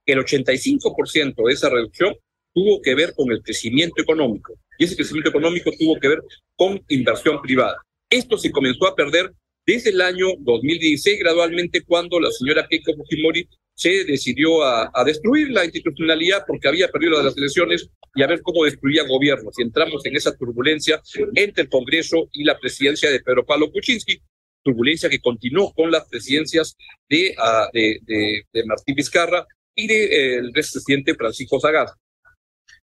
El 0.06 0.20
85% 0.20 1.48
de 1.48 1.54
esa 1.54 1.70
reducción 1.70 2.16
tuvo 2.54 2.82
que 2.82 2.96
ver 2.96 3.14
con 3.16 3.32
el 3.32 3.42
crecimiento 3.42 4.02
económico 4.02 4.54
y 4.78 4.86
ese 4.86 4.96
crecimiento 4.96 5.30
económico 5.30 5.72
tuvo 5.78 6.00
que 6.00 6.08
ver 6.10 6.20
con 6.56 6.84
inversión 6.90 7.42
privada. 7.42 7.78
Esto 8.10 8.38
se 8.38 8.52
comenzó 8.52 8.88
a 8.88 8.96
perder 8.96 9.32
desde 9.66 9.92
el 9.92 10.02
año 10.02 10.28
2016 10.40 11.20
gradualmente 11.20 11.84
cuando 11.84 12.20
la 12.20 12.32
señora 12.32 12.68
Keiko 12.70 12.94
Fujimori 12.96 13.48
se 13.76 14.04
decidió 14.06 14.64
a, 14.64 14.92
destruir 15.06 15.50
la 15.50 15.66
institucionalidad 15.66 16.44
porque 16.46 16.68
había 16.68 16.90
perdido 16.90 17.22
las 17.22 17.36
elecciones 17.36 17.90
y 18.16 18.22
a 18.22 18.28
ver 18.28 18.42
cómo 18.42 18.66
destruía 18.66 19.04
gobiernos. 19.08 19.58
Y 19.58 19.64
entramos 19.64 20.06
en 20.06 20.16
esa 20.16 20.36
turbulencia 20.38 21.02
entre 21.36 21.64
el 21.64 21.70
Congreso 21.70 22.30
y 22.32 22.44
la 22.44 22.58
presidencia 22.60 23.10
de 23.10 23.20
Pedro 23.20 23.46
Pablo 23.46 23.72
Kuczynski, 23.72 24.22
turbulencia 24.64 25.10
que 25.10 25.20
continuó 25.20 25.74
con 25.74 25.92
las 25.92 26.08
presidencias 26.08 26.78
de, 27.10 27.36
de, 27.74 28.64
Martín 28.66 28.96
Vizcarra 28.96 29.46
y 29.76 29.88
del 29.88 30.10
de, 30.10 30.36
eh, 30.36 30.52
expresidente 30.56 31.16
Francisco 31.16 31.60
Sagaz. 31.60 31.92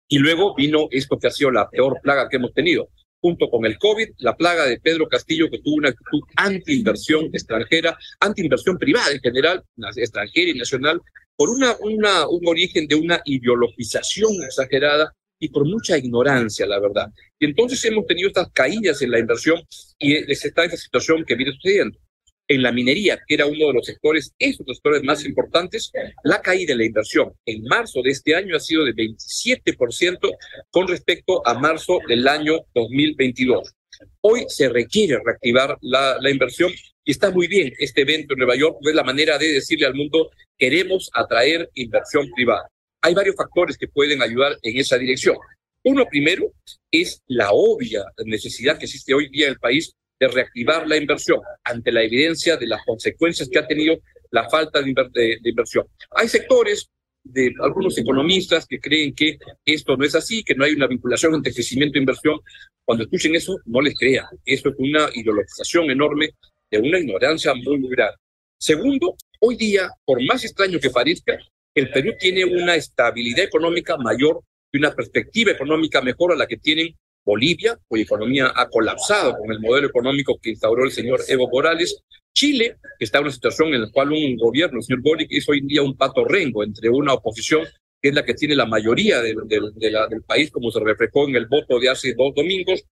Y 0.07 0.19
luego 0.19 0.55
vino 0.55 0.87
esto 0.89 1.19
que 1.19 1.27
ha 1.27 1.31
sido 1.31 1.51
la 1.51 1.69
peor 1.69 1.99
plaga 2.01 2.29
que 2.29 2.37
hemos 2.37 2.53
tenido, 2.53 2.87
junto 3.27 3.49
con 3.49 3.65
el 3.65 3.77
COVID, 3.77 4.07
la 4.19 4.37
plaga 4.37 4.65
de 4.65 4.79
Pedro 4.79 5.09
Castillo, 5.09 5.49
que 5.51 5.59
tuvo 5.59 5.75
una 5.75 5.89
actitud 5.89 6.21
anti-inversión 6.37 7.25
extranjera, 7.33 7.97
anti-inversión 8.21 8.77
privada 8.77 9.11
en 9.11 9.19
general, 9.19 9.61
extranjera 9.97 10.51
y 10.51 10.53
nacional, 10.53 11.01
por 11.35 11.49
una, 11.49 11.75
una, 11.81 12.25
un 12.29 12.47
origen 12.47 12.87
de 12.87 12.95
una 12.95 13.19
ideologización 13.25 14.31
exagerada 14.45 15.13
y 15.41 15.49
por 15.49 15.65
mucha 15.65 15.97
ignorancia, 15.97 16.65
la 16.65 16.79
verdad. 16.79 17.11
Y 17.37 17.47
entonces 17.47 17.83
hemos 17.83 18.05
tenido 18.05 18.29
estas 18.29 18.49
caídas 18.53 19.01
en 19.01 19.11
la 19.11 19.19
inversión 19.19 19.61
y 19.99 20.13
está 20.31 20.63
esta 20.63 20.77
situación 20.77 21.25
que 21.25 21.35
viene 21.35 21.51
sucediendo 21.51 21.99
en 22.47 22.61
la 22.61 22.71
minería, 22.71 23.19
que 23.27 23.35
era 23.35 23.45
uno 23.45 23.67
de 23.67 23.73
los 23.73 23.85
sectores, 23.85 24.33
esos 24.39 24.65
sectores 24.65 25.03
más 25.03 25.25
importantes, 25.25 25.91
la 26.23 26.41
caída 26.41 26.73
de 26.73 26.77
la 26.77 26.85
inversión 26.85 27.33
en 27.45 27.63
marzo 27.63 28.01
de 28.01 28.11
este 28.11 28.35
año 28.35 28.55
ha 28.55 28.59
sido 28.59 28.85
de 28.85 28.93
27% 28.93 30.37
con 30.69 30.87
respecto 30.87 31.45
a 31.45 31.53
marzo 31.55 31.99
del 32.07 32.27
año 32.27 32.59
2022. 32.73 33.73
Hoy 34.21 34.45
se 34.47 34.69
requiere 34.69 35.19
reactivar 35.23 35.77
la, 35.81 36.17
la 36.21 36.29
inversión 36.29 36.71
y 37.03 37.11
está 37.11 37.31
muy 37.31 37.47
bien 37.47 37.73
este 37.79 38.01
evento 38.01 38.33
en 38.33 38.39
Nueva 38.39 38.55
York, 38.55 38.77
es 38.81 38.95
la 38.95 39.03
manera 39.03 39.37
de 39.37 39.53
decirle 39.53 39.85
al 39.85 39.95
mundo, 39.95 40.29
queremos 40.57 41.09
atraer 41.13 41.69
inversión 41.73 42.29
privada. 42.35 42.67
Hay 43.01 43.13
varios 43.13 43.35
factores 43.35 43.77
que 43.77 43.87
pueden 43.87 44.21
ayudar 44.21 44.57
en 44.61 44.77
esa 44.77 44.97
dirección. 44.97 45.37
Uno 45.83 46.05
primero 46.05 46.51
es 46.91 47.21
la 47.27 47.51
obvia 47.51 48.03
necesidad 48.25 48.77
que 48.77 48.85
existe 48.85 49.13
hoy 49.13 49.29
día 49.29 49.45
en 49.47 49.53
el 49.53 49.59
país 49.59 49.93
de 50.19 50.27
reactivar 50.27 50.87
la 50.87 50.97
inversión 50.97 51.39
ante 51.63 51.91
la 51.91 52.03
evidencia 52.03 52.57
de 52.57 52.67
las 52.67 52.83
consecuencias 52.85 53.49
que 53.49 53.59
ha 53.59 53.67
tenido 53.67 53.99
la 54.31 54.49
falta 54.49 54.81
de, 54.81 55.39
inversión. 55.43 55.85
Hay 56.11 56.27
sectores 56.27 56.89
de 57.23 57.53
algunos 57.61 57.97
economistas 57.97 58.65
que 58.65 58.79
creen 58.79 59.13
que 59.13 59.37
esto 59.65 59.97
no 59.97 60.05
es 60.05 60.15
así, 60.15 60.43
que 60.43 60.55
no 60.55 60.63
hay 60.63 60.73
una 60.73 60.87
vinculación 60.87 61.35
entre 61.35 61.53
crecimiento 61.53 61.97
e 61.97 62.01
inversión. 62.01 62.39
Cuando 62.85 63.03
escuchen 63.03 63.35
eso, 63.35 63.57
no 63.65 63.81
les 63.81 63.95
crean. 63.95 64.25
Eso 64.45 64.69
es 64.69 64.75
una 64.77 65.09
ideologización 65.13 65.91
enorme 65.91 66.31
de 66.71 66.79
una 66.79 66.99
ignorancia 66.99 67.53
muy, 67.53 67.79
muy 67.79 67.89
grande. 67.89 68.17
Segundo, 68.57 69.15
hoy 69.39 69.55
día, 69.55 69.89
por 70.05 70.23
más 70.25 70.43
extraño 70.43 70.79
que 70.79 70.89
parezca, 70.89 71.37
el 71.75 71.91
Perú 71.91 72.13
tiene 72.19 72.43
una 72.43 72.75
estabilidad 72.75 73.45
económica 73.45 73.97
mayor 73.97 74.41
y 74.71 74.79
una 74.79 74.95
perspectiva 74.95 75.51
económica 75.51 76.01
mejor 76.01 76.33
a 76.33 76.35
la 76.35 76.47
que 76.47 76.57
tienen 76.57 76.95
Bolivia, 77.27 77.77
cuya 77.89 78.03
economía 78.03 78.53
ha 78.55 78.69
colapsado 78.69 79.37
con 79.37 79.51
el 79.51 79.59
modelo 79.59 79.87
económico 79.87 80.39
que 80.41 80.51
instauró 80.51 80.85
el 80.85 80.91
señor 80.91 81.19
Evo 81.27 81.49
Morales. 81.49 82.01
Chile, 82.33 82.77
que 82.97 83.05
está 83.05 83.17
en 83.17 83.25
una 83.25 83.33
situación 83.33 83.73
en 83.73 83.81
la 83.81 83.91
cual 83.91 84.13
un 84.13 84.37
gobierno, 84.37 84.77
el 84.77 84.83
señor 84.83 85.01
Boric, 85.01 85.27
es 85.31 85.49
hoy 85.49 85.59
en 85.59 85.67
día 85.67 85.81
un 85.81 85.97
pato 85.97 86.23
rengo 86.23 86.63
entre 86.63 86.89
una 86.89 87.13
oposición 87.13 87.65
que 88.01 88.09
es 88.09 88.15
la 88.15 88.23
que 88.23 88.35
tiene 88.35 88.55
la 88.55 88.65
mayoría 88.65 89.21
del 89.21 90.23
país, 90.25 90.51
como 90.51 90.71
se 90.71 90.79
reflejó 90.79 91.27
en 91.27 91.35
el 91.35 91.47
voto 91.47 91.79
de 91.79 91.89
hace 91.89 92.13
dos 92.13 92.33
domingos. 92.33 92.83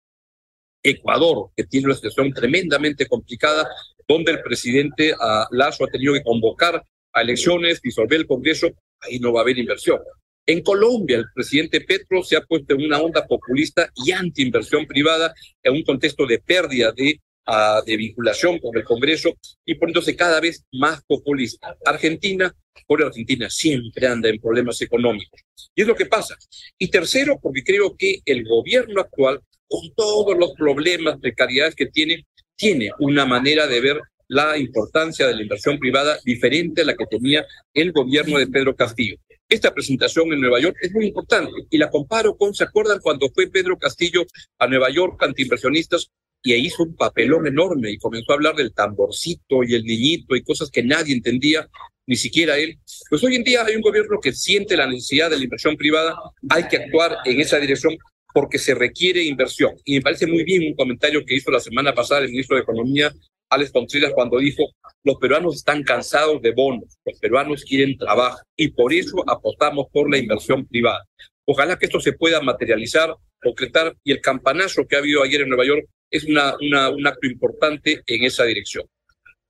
Ecuador, 0.84 1.52
que 1.56 1.64
tiene 1.64 1.88
una 1.88 1.96
situación 1.96 2.34
tremendamente 2.34 3.08
complicada, 3.08 3.70
donde 4.08 4.34
el 4.34 4.42
presidente 4.42 5.14
uh, 5.14 5.46
Lazo 5.52 5.86
ha 5.86 5.88
tenido 5.88 6.14
que 6.14 6.24
convocar 6.24 6.84
a 7.14 7.22
elecciones, 7.22 7.82
disolver 7.82 8.20
el 8.20 8.28
Congreso, 8.28 8.68
ahí 9.00 9.20
no 9.20 9.32
va 9.32 9.40
a 9.40 9.44
haber 9.44 9.58
inversión. 9.58 10.00
En 10.48 10.62
Colombia, 10.62 11.18
el 11.18 11.26
presidente 11.34 11.82
Petro 11.82 12.24
se 12.24 12.38
ha 12.38 12.42
puesto 12.42 12.76
en 12.76 12.86
una 12.86 13.00
onda 13.00 13.26
populista 13.26 13.90
y 14.06 14.12
anti-inversión 14.12 14.86
privada 14.86 15.34
en 15.64 15.74
un 15.74 15.84
contexto 15.84 16.28
de 16.28 16.38
pérdida 16.38 16.92
de, 16.92 17.20
uh, 17.48 17.84
vinculación 17.86 18.60
con 18.60 18.78
el 18.78 18.84
Congreso 18.84 19.36
y 19.66 19.74
poniéndose 19.74 20.16
cada 20.16 20.40
vez 20.40 20.64
más 20.72 21.04
populista. 21.08 21.76
Argentina, 21.84 22.54
por 22.86 23.02
Argentina 23.02 23.50
siempre 23.50 24.06
anda 24.06 24.30
en 24.30 24.40
problemas 24.40 24.80
económicos. 24.84 25.42
Y 25.74 25.82
es 25.82 25.88
lo 25.88 25.96
que 25.96 26.06
pasa. 26.06 26.38
Y 26.78 26.90
tercero, 26.90 27.40
porque 27.42 27.64
creo 27.64 27.96
que 27.98 28.20
el 28.24 28.48
gobierno 28.48 29.02
actual, 29.02 29.42
con 29.68 29.96
todos 29.96 30.38
los 30.38 30.54
problemas, 30.54 31.20
precariedades 31.20 31.74
que 31.74 31.88
tiene, 31.88 32.28
tiene 32.56 32.92
una 33.00 33.26
manera 33.26 33.66
de 33.66 33.82
ver 33.82 34.00
la 34.28 34.58
importancia 34.58 35.26
de 35.26 35.36
la 35.36 35.42
inversión 35.42 35.80
privada 35.80 36.20
diferente 36.24 36.82
a 36.82 36.86
la 36.86 36.96
que 36.96 37.06
tenía 37.08 37.46
el 37.74 37.92
gobierno 37.92 38.38
de 38.38 38.48
Pedro 38.48 38.76
Castillo. 38.76 39.18
Esta 39.48 39.74
presentación 39.74 40.34
en 40.34 40.42
Nueva 40.42 40.60
York 40.60 40.76
es 40.82 40.92
muy 40.92 41.08
importante 41.08 41.52
y 41.70 41.78
la 41.78 41.92
comparo 41.92 42.36
con, 42.36 42.56
¿se 42.56 42.64
acuerdan 42.64 43.00
cuando 43.00 43.30
fue 43.30 43.48
Pedro 43.48 43.78
Castillo 43.78 44.26
a 44.58 44.68
Nueva 44.68 44.90
York 44.90 45.22
ante 45.22 45.44
inversionistas 45.44 46.10
y 46.42 46.54
ahí 46.54 46.66
hizo 46.66 46.84
un 46.84 46.96
papelón 46.96 47.46
enorme 47.46 47.92
y 47.92 47.98
comenzó 47.98 48.32
a 48.32 48.36
hablar 48.36 48.56
del 48.56 48.74
tamborcito 48.74 49.64
y 49.64 49.76
el 49.76 49.84
niñito 49.84 50.36
y 50.36 50.44
cosas 50.44 50.72
que 50.72 50.82
nadie 50.82 51.14
entendía, 51.14 51.70
ni 52.08 52.16
siquiera 52.16 52.58
él? 52.58 52.80
Pues 53.10 53.24
hoy 53.24 53.36
en 53.36 53.44
día 53.44 53.64
hay 53.64 53.76
un 53.76 53.82
gobierno 53.82 54.20
que 54.20 54.34
siente 54.34 54.76
la 54.76 54.88
necesidad 54.88 55.30
de 55.30 55.38
la 55.38 55.44
inversión 55.44 55.78
privada, 55.78 56.18
hay 56.50 56.68
que 56.68 56.78
actuar 56.78 57.18
en 57.26 57.40
esa 57.40 57.60
dirección 57.60 57.98
porque 58.34 58.58
se 58.58 58.74
requiere 58.74 59.24
inversión. 59.24 59.76
Y 59.86 59.96
me 59.96 60.02
parece 60.02 60.26
muy 60.28 60.44
bien 60.44 60.64
un 60.68 60.76
comentario 60.76 61.24
que 61.24 61.36
hizo 61.36 61.52
la 61.52 61.60
semana 61.60 61.94
pasada 61.94 62.22
el 62.22 62.32
ministro 62.32 62.58
de 62.58 62.64
Economía, 62.64 63.14
Alex 63.50 63.72
Contreras, 63.72 64.12
cuando 64.14 64.40
dijo, 64.40 64.64
los 65.04 65.18
peruanos 65.18 65.56
están 65.56 65.84
cansados 65.84 66.42
de 66.42 66.52
bonos, 66.52 66.98
los 67.06 67.20
peruanos 67.20 67.64
quieren 67.64 67.98
trabajo 67.98 68.40
y 68.56 68.70
por 68.70 68.94
eso 68.94 69.24
apostamos 69.28 69.88
por 69.92 70.10
la 70.10 70.18
inversión 70.18 70.66
privada. 70.66 71.04
Ojalá 71.46 71.78
que 71.78 71.86
esto 71.86 72.00
se 72.00 72.14
pueda 72.14 72.42
materializar, 72.42 73.14
concretar 73.42 73.96
y 74.04 74.12
el 74.12 74.22
campanazo 74.22 74.86
que 74.88 74.96
ha 74.96 75.00
habido 75.00 75.22
ayer 75.22 75.42
en 75.42 75.50
Nueva 75.50 75.66
York 75.66 75.86
es 76.10 76.24
una, 76.26 76.56
un 76.58 77.08
acto 77.08 77.28
importante 77.28 78.02
en 78.06 78.24
esa 78.24 78.46
dirección. 78.46 78.86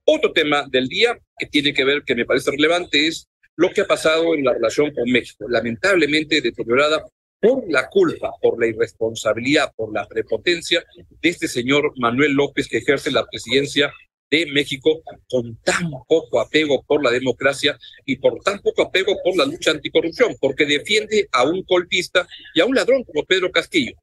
Otro 0.06 0.32
tema 0.34 0.66
del 0.70 0.88
día 0.88 1.18
que 1.38 1.48
tiene 1.48 1.74
que 1.74 1.86
ver, 1.86 2.04
que 2.04 2.16
me 2.16 2.26
parece 2.26 2.52
relevante, 2.52 3.08
es 3.08 3.28
lo 3.56 3.72
que 3.72 3.82
ha 3.82 3.88
pasado 3.88 4.36
en 4.36 4.44
la 4.44 4.54
relación 4.54 4.92
con 4.94 5.10
México, 5.10 5.46
lamentablemente 5.48 6.42
deteriorada 6.42 7.04
por 7.46 7.64
la 7.72 7.88
culpa, 7.90 8.32
por 8.42 8.60
la 8.60 8.66
irresponsabilidad, 8.66 9.72
por 9.76 9.94
la 9.94 10.08
prepotencia 10.08 10.84
de 11.22 11.30
este 11.30 11.48
señor 11.48 11.94
Manuel 11.98 12.34
López 12.34 12.68
que 12.68 12.78
ejerce 12.78 13.12
la 13.12 13.24
presidencia 13.24 13.94
de 14.32 14.48
México 14.48 15.04
con 15.30 15.56
tan 15.58 15.92
poco 16.08 16.40
apego 16.40 16.84
por 16.88 17.04
la 17.04 17.12
democracia 17.12 17.78
y 18.04 18.16
por 18.16 18.42
tan 18.42 18.60
poco 18.62 18.82
apego 18.82 19.14
por 19.24 19.38
la 19.38 19.46
lucha 19.46 19.70
anticorrupción, 19.70 20.36
porque 20.42 20.66
defiende 20.66 21.28
a 21.32 21.44
un 21.44 21.64
golpista 21.68 22.28
y 22.56 22.62
a 22.62 22.66
un 22.66 22.74
ladrón 22.74 23.04
como 23.04 23.24
Pedro 23.26 23.52
Castillo. 23.52 23.94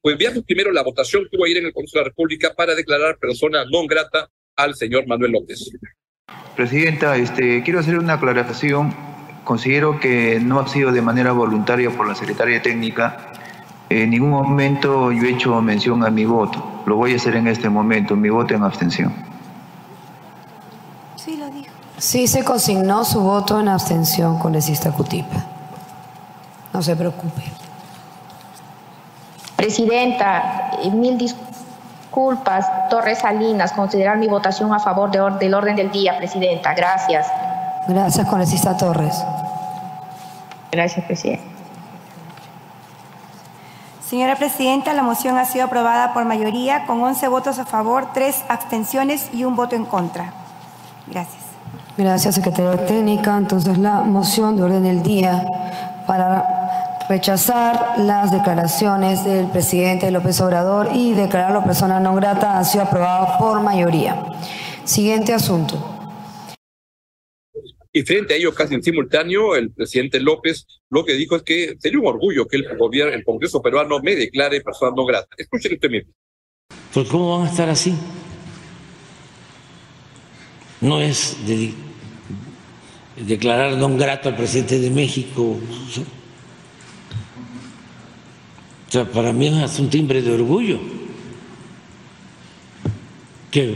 Pues 0.00 0.16
veamos 0.16 0.42
primero 0.44 0.72
la 0.72 0.82
votación 0.82 1.28
que 1.30 1.36
hubo 1.36 1.44
ayer 1.44 1.58
en 1.58 1.66
el 1.66 1.74
Congreso 1.74 1.98
de 1.98 2.04
la 2.04 2.08
República 2.08 2.54
para 2.54 2.74
declarar 2.74 3.18
persona 3.18 3.66
non 3.66 3.86
grata 3.86 4.30
al 4.56 4.74
señor 4.74 5.06
Manuel 5.06 5.32
López. 5.32 5.68
Presidenta, 6.56 7.18
este, 7.18 7.62
quiero 7.62 7.80
hacer 7.80 7.98
una 7.98 8.14
aclaración 8.14 9.15
Considero 9.46 10.00
que 10.00 10.40
no 10.40 10.58
ha 10.58 10.66
sido 10.66 10.90
de 10.90 11.00
manera 11.00 11.30
voluntaria 11.30 11.88
por 11.88 12.08
la 12.08 12.16
secretaria 12.16 12.60
técnica. 12.60 13.28
En 13.88 14.10
ningún 14.10 14.30
momento 14.30 15.12
yo 15.12 15.22
he 15.22 15.30
hecho 15.30 15.62
mención 15.62 16.04
a 16.04 16.10
mi 16.10 16.24
voto. 16.24 16.82
Lo 16.84 16.96
voy 16.96 17.12
a 17.12 17.16
hacer 17.16 17.36
en 17.36 17.46
este 17.46 17.68
momento, 17.68 18.16
mi 18.16 18.28
voto 18.28 18.54
en 18.54 18.64
abstención. 18.64 19.14
Sí, 21.14 21.36
lo 21.36 21.48
dijo. 21.48 21.70
Sí, 21.96 22.26
se 22.26 22.42
consignó 22.42 23.04
su 23.04 23.20
voto 23.20 23.60
en 23.60 23.68
abstención, 23.68 24.36
congresista 24.40 24.90
Cutipa. 24.90 25.44
No 26.72 26.82
se 26.82 26.96
preocupe. 26.96 27.44
Presidenta, 29.54 30.72
eh, 30.82 30.90
mil 30.90 31.16
disculpas. 31.16 32.66
Torres 32.90 33.20
Salinas, 33.20 33.72
considerar 33.74 34.18
mi 34.18 34.26
votación 34.26 34.74
a 34.74 34.80
favor 34.80 35.08
del 35.38 35.54
orden 35.54 35.76
del 35.76 35.92
día, 35.92 36.16
Presidenta. 36.18 36.74
Gracias. 36.74 37.28
Gracias, 37.88 38.26
congresista 38.26 38.76
Torres. 38.76 39.14
Gracias, 40.72 41.04
presidente. 41.06 41.44
Señora 44.08 44.36
Presidenta, 44.36 44.92
la 44.92 45.02
moción 45.02 45.36
ha 45.36 45.44
sido 45.44 45.64
aprobada 45.64 46.14
por 46.14 46.24
mayoría 46.24 46.86
con 46.86 47.02
11 47.02 47.26
votos 47.26 47.58
a 47.58 47.64
favor, 47.64 48.10
3 48.14 48.44
abstenciones 48.48 49.30
y 49.32 49.42
un 49.42 49.56
voto 49.56 49.74
en 49.74 49.84
contra. 49.84 50.32
Gracias. 51.08 51.42
Gracias, 51.96 52.36
Secretaría 52.36 52.86
Técnica. 52.86 53.36
Entonces, 53.36 53.78
la 53.78 54.02
moción 54.02 54.56
de 54.56 54.62
orden 54.62 54.84
del 54.84 55.02
día 55.02 55.44
para 56.06 57.02
rechazar 57.08 57.94
las 57.98 58.30
declaraciones 58.30 59.24
del 59.24 59.46
presidente 59.46 60.10
López 60.10 60.40
Obrador 60.40 60.90
y 60.92 61.14
declararlo 61.14 61.64
persona 61.64 61.98
no 61.98 62.14
grata 62.14 62.58
ha 62.58 62.64
sido 62.64 62.84
aprobada 62.84 63.38
por 63.38 63.60
mayoría. 63.60 64.16
Siguiente 64.84 65.34
asunto. 65.34 65.95
Y 67.96 68.02
frente 68.02 68.34
a 68.34 68.36
ello, 68.36 68.52
casi 68.54 68.74
en 68.74 68.82
simultáneo, 68.82 69.56
el 69.56 69.70
presidente 69.70 70.20
López 70.20 70.66
lo 70.90 71.02
que 71.02 71.14
dijo 71.14 71.34
es 71.34 71.42
que 71.42 71.76
sería 71.78 71.98
un 71.98 72.06
orgullo 72.06 72.46
que 72.46 72.58
el 72.58 72.76
gobierno, 72.76 73.14
el 73.14 73.24
Congreso 73.24 73.62
peruano 73.62 74.00
me 74.00 74.14
declare 74.14 74.60
persona 74.60 74.92
no 74.94 75.06
grata. 75.06 75.34
Escuchen 75.38 75.72
usted 75.72 75.88
mismo. 75.88 76.12
Pues 76.92 77.08
¿cómo 77.08 77.38
van 77.38 77.46
a 77.46 77.50
estar 77.50 77.70
así? 77.70 77.94
No 80.82 81.00
es 81.00 81.38
de 81.46 81.72
declarar 83.16 83.78
no 83.78 83.96
grato 83.96 84.28
al 84.28 84.36
presidente 84.36 84.78
de 84.78 84.90
México. 84.90 85.58
O 88.86 88.90
sea, 88.90 89.06
para 89.06 89.32
mí 89.32 89.46
es 89.46 89.78
un 89.78 89.88
timbre 89.88 90.20
de 90.20 90.32
orgullo 90.34 90.78
que 93.50 93.74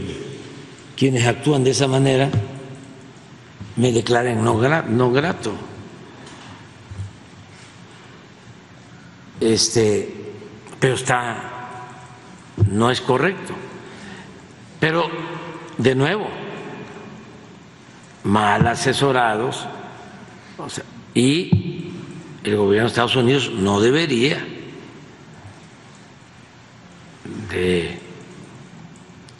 quienes 0.95 1.25
actúan 1.25 1.63
de 1.63 1.71
esa 1.71 1.87
manera 1.87 2.29
me 3.81 3.91
declaren 3.91 4.43
no, 4.43 4.59
grato. 4.59 5.53
Este, 9.39 10.33
pero 10.79 10.93
está, 10.93 11.89
no 12.69 12.91
es 12.91 13.01
correcto. 13.01 13.55
Pero, 14.79 15.09
de 15.79 15.95
nuevo, 15.95 16.27
mal 18.23 18.67
asesorados, 18.67 19.65
y 21.15 21.91
el 22.43 22.55
gobierno 22.55 22.83
de 22.83 22.89
Estados 22.89 23.15
Unidos 23.15 23.49
no 23.51 23.81
debería 23.81 24.45
de 27.49 27.99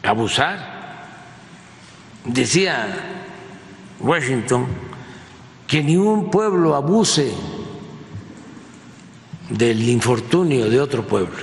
abusar. 0.02 0.82
Decía 2.26 3.21
Washington 4.04 4.68
que 5.68 5.82
ni 5.82 5.96
un 5.96 6.30
pueblo 6.30 6.76
abuse 6.76 7.32
del 9.50 9.88
infortunio 9.88 10.70
de 10.70 10.80
otro 10.80 11.06
pueblo. 11.08 11.38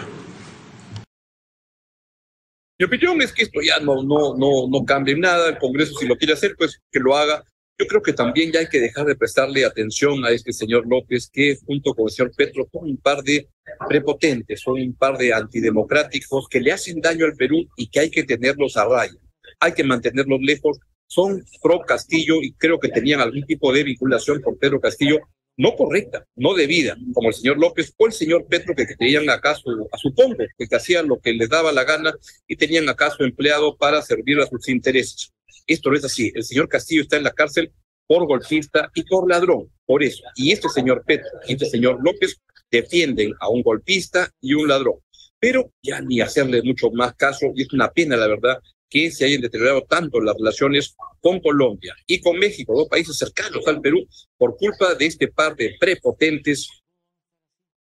Mi 2.78 2.84
opinión 2.84 3.20
es 3.22 3.32
que 3.32 3.42
esto 3.44 3.60
ya 3.60 3.80
no, 3.80 4.02
no, 4.02 4.36
no, 4.36 4.68
no 4.68 4.84
cambia 4.84 5.16
nada. 5.16 5.48
El 5.48 5.58
Congreso, 5.58 5.98
si 5.98 6.06
lo 6.06 6.16
quiere 6.16 6.34
hacer, 6.34 6.54
pues 6.56 6.80
que 6.90 7.00
lo 7.00 7.16
haga. 7.16 7.42
Yo 7.80 7.86
creo 7.86 8.02
que 8.02 8.12
también 8.12 8.52
ya 8.52 8.60
hay 8.60 8.68
que 8.68 8.80
dejar 8.80 9.06
de 9.06 9.16
prestarle 9.16 9.64
atención 9.64 10.24
a 10.24 10.30
este 10.30 10.52
señor 10.52 10.86
López, 10.86 11.30
que 11.32 11.56
junto 11.64 11.94
con 11.94 12.06
el 12.06 12.10
señor 12.10 12.32
Petro 12.36 12.68
son 12.72 12.90
un 12.90 12.96
par 12.98 13.22
de 13.22 13.48
prepotentes, 13.88 14.60
son 14.60 14.80
un 14.80 14.94
par 14.94 15.16
de 15.16 15.32
antidemocráticos 15.32 16.48
que 16.48 16.60
le 16.60 16.72
hacen 16.72 17.00
daño 17.00 17.24
al 17.24 17.34
Perú 17.34 17.66
y 17.76 17.88
que 17.88 18.00
hay 18.00 18.10
que 18.10 18.24
tenerlos 18.24 18.76
a 18.76 18.84
raya. 18.84 19.18
Hay 19.60 19.72
que 19.72 19.84
mantenerlos 19.84 20.40
lejos 20.40 20.78
son 21.08 21.44
pro 21.60 21.80
Castillo 21.80 22.36
y 22.40 22.52
creo 22.52 22.78
que 22.78 22.88
tenían 22.88 23.20
algún 23.20 23.44
tipo 23.44 23.72
de 23.72 23.82
vinculación 23.82 24.40
con 24.40 24.56
Pedro 24.56 24.80
Castillo 24.80 25.18
no 25.58 25.74
correcta, 25.74 26.24
no 26.36 26.54
debida, 26.54 26.96
como 27.12 27.28
el 27.28 27.34
señor 27.34 27.58
López 27.58 27.92
o 27.96 28.06
el 28.06 28.12
señor 28.12 28.46
Petro, 28.46 28.76
que 28.76 28.86
tenían 28.96 29.28
acaso, 29.28 29.88
a 29.92 29.98
su 29.98 30.12
fondo, 30.12 30.44
que 30.56 30.76
hacían 30.76 31.08
lo 31.08 31.18
que 31.18 31.32
les 31.32 31.48
daba 31.48 31.72
la 31.72 31.82
gana 31.82 32.14
y 32.46 32.54
tenían 32.54 32.88
acaso 32.88 33.24
empleado 33.24 33.76
para 33.76 34.00
servir 34.00 34.38
a 34.38 34.46
sus 34.46 34.68
intereses. 34.68 35.32
Esto 35.66 35.90
no 35.90 35.96
es 35.96 36.04
así. 36.04 36.30
El 36.34 36.44
señor 36.44 36.68
Castillo 36.68 37.02
está 37.02 37.16
en 37.16 37.24
la 37.24 37.32
cárcel 37.32 37.72
por 38.06 38.24
golpista 38.26 38.88
y 38.94 39.02
por 39.02 39.28
ladrón, 39.28 39.68
por 39.84 40.04
eso. 40.04 40.22
Y 40.36 40.52
este 40.52 40.68
señor 40.68 41.02
Petro 41.04 41.28
y 41.48 41.54
este 41.54 41.66
señor 41.66 41.98
López 42.04 42.40
defienden 42.70 43.34
a 43.40 43.48
un 43.48 43.62
golpista 43.62 44.30
y 44.40 44.54
un 44.54 44.68
ladrón. 44.68 45.00
Pero 45.40 45.72
ya 45.82 46.00
ni 46.00 46.20
hacerle 46.20 46.62
mucho 46.62 46.90
más 46.92 47.14
caso, 47.16 47.46
y 47.54 47.62
es 47.62 47.72
una 47.72 47.90
pena, 47.90 48.16
la 48.16 48.28
verdad, 48.28 48.58
que 48.88 49.10
se 49.10 49.24
hayan 49.24 49.40
deteriorado 49.40 49.82
tanto 49.88 50.20
las 50.20 50.36
relaciones 50.36 50.94
con 51.20 51.40
Colombia 51.40 51.94
y 52.06 52.20
con 52.20 52.38
México, 52.38 52.74
dos 52.74 52.88
países 52.88 53.16
cercanos 53.16 53.66
al 53.66 53.80
Perú, 53.80 54.06
por 54.36 54.56
culpa 54.56 54.94
de 54.94 55.06
este 55.06 55.28
par 55.28 55.56
de 55.56 55.76
prepotentes 55.78 56.68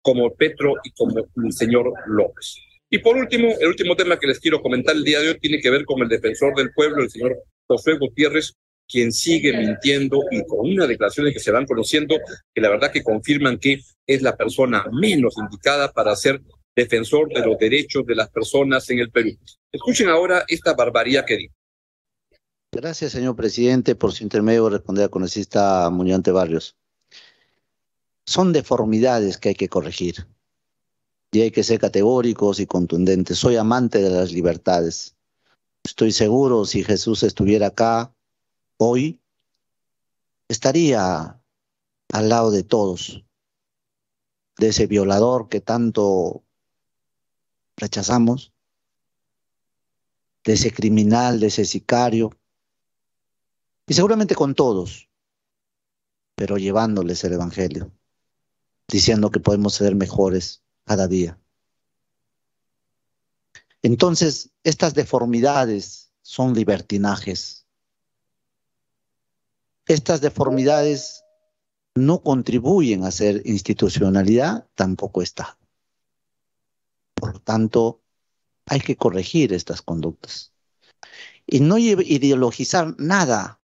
como 0.02 0.34
Petro 0.36 0.74
y 0.84 0.92
como 0.92 1.20
el 1.20 1.54
señor 1.54 1.92
López. 2.08 2.58
Y 2.90 3.00
por 3.00 3.18
último, 3.18 3.56
el 3.60 3.68
último 3.70 3.96
tema 3.96 4.20
que 4.20 4.28
les 4.28 4.40
quiero 4.40 4.62
comentar 4.62 4.96
el 4.96 5.04
día 5.04 5.20
de 5.20 5.30
hoy 5.30 5.40
tiene 5.40 5.60
que 5.60 5.72
ver 5.72 5.86
con 5.86 6.02
el 6.02 6.10
defensor 6.10 6.54
del 6.56 6.72
pueblo, 6.74 7.02
el 7.02 7.10
señor 7.10 7.38
José 7.68 7.94
Gutiérrez, 7.98 8.54
quien 8.88 9.12
sigue 9.12 9.58
mintiendo 9.58 10.20
y 10.30 10.46
con 10.46 10.60
unas 10.60 10.88
declaraciones 10.88 11.34
que 11.34 11.40
se 11.40 11.52
van 11.52 11.66
conociendo 11.66 12.18
que 12.54 12.62
la 12.62 12.70
verdad 12.70 12.92
que 12.92 13.02
confirman 13.02 13.58
que 13.58 13.80
es 14.06 14.22
la 14.22 14.38
persona 14.38 14.86
menos 14.92 15.36
indicada 15.38 15.92
para 15.92 16.16
ser 16.16 16.42
defensor 16.76 17.30
de 17.30 17.46
los 17.46 17.58
derechos 17.58 18.06
de 18.06 18.16
las 18.16 18.30
personas 18.30 18.90
en 18.90 19.00
el 19.00 19.12
Perú. 19.12 19.38
Escuchen 19.72 20.10
ahora 20.10 20.44
esta 20.48 20.74
barbaridad 20.74 21.26
que 21.26 21.38
dijo. 21.38 21.54
Gracias, 22.72 23.12
señor 23.12 23.36
presidente, 23.36 23.96
por 23.96 24.14
su 24.14 24.24
intermedio 24.24 24.70
responder 24.70 25.04
al 25.04 25.10
congresista 25.12 25.90
Muñante 25.92 26.32
Barrios. 26.32 26.76
Son 28.26 28.52
deformidades 28.52 29.38
que 29.38 29.50
hay 29.50 29.56
que 29.56 29.70
corregir 29.70 30.26
y 31.32 31.42
hay 31.42 31.52
que 31.52 31.64
ser 31.64 31.80
categóricos 31.80 32.60
y 32.60 32.66
contundentes. 32.66 33.38
Soy 33.38 33.58
amante 33.58 34.02
de 34.02 34.10
las 34.10 34.32
libertades. 34.32 35.16
Estoy 35.84 36.12
seguro 36.12 36.66
si 36.66 36.84
Jesús 36.84 37.22
estuviera 37.24 37.68
acá 37.68 38.16
hoy, 38.78 39.20
estaría 40.48 41.40
al 42.12 42.30
lado 42.30 42.52
de 42.52 42.64
todos, 42.64 43.24
de 44.58 44.68
ese 44.70 44.88
violador 44.88 45.50
que 45.50 45.62
tanto 45.62 46.44
rechazamos, 47.78 48.54
de 50.44 50.54
ese 50.54 50.72
criminal, 50.72 51.40
de 51.40 51.48
ese 51.48 51.66
sicario, 51.66 52.32
y 53.88 53.94
seguramente 53.94 54.36
con 54.36 54.56
todos, 54.56 55.10
pero 56.36 56.58
llevándoles 56.58 57.24
el 57.24 57.34
Evangelio, 57.34 57.92
diciendo 58.88 59.32
que 59.32 59.40
podemos 59.40 59.74
ser 59.74 59.96
mejores 59.96 60.64
cada 60.86 61.08
día. 61.08 61.38
Entonces, 63.82 64.52
estas 64.64 64.94
deformidades 64.94 66.12
son 66.22 66.54
libertinajes. 66.54 67.66
Estas 69.86 70.22
deformidades 70.22 71.24
no 71.96 72.22
contribuyen 72.22 73.04
a 73.04 73.12
ser 73.12 73.42
institucionalidad, 73.46 74.68
tampoco 74.76 75.22
está. 75.22 75.58
Por 77.24 77.40
tanto, 77.40 78.02
hay 78.66 78.82
que 78.82 78.98
corregir 78.98 79.54
estas 79.54 79.82
conductas 79.82 80.54
y 81.48 81.62
no 81.62 81.78
ideologizar 81.78 82.96
nada. 82.98 83.62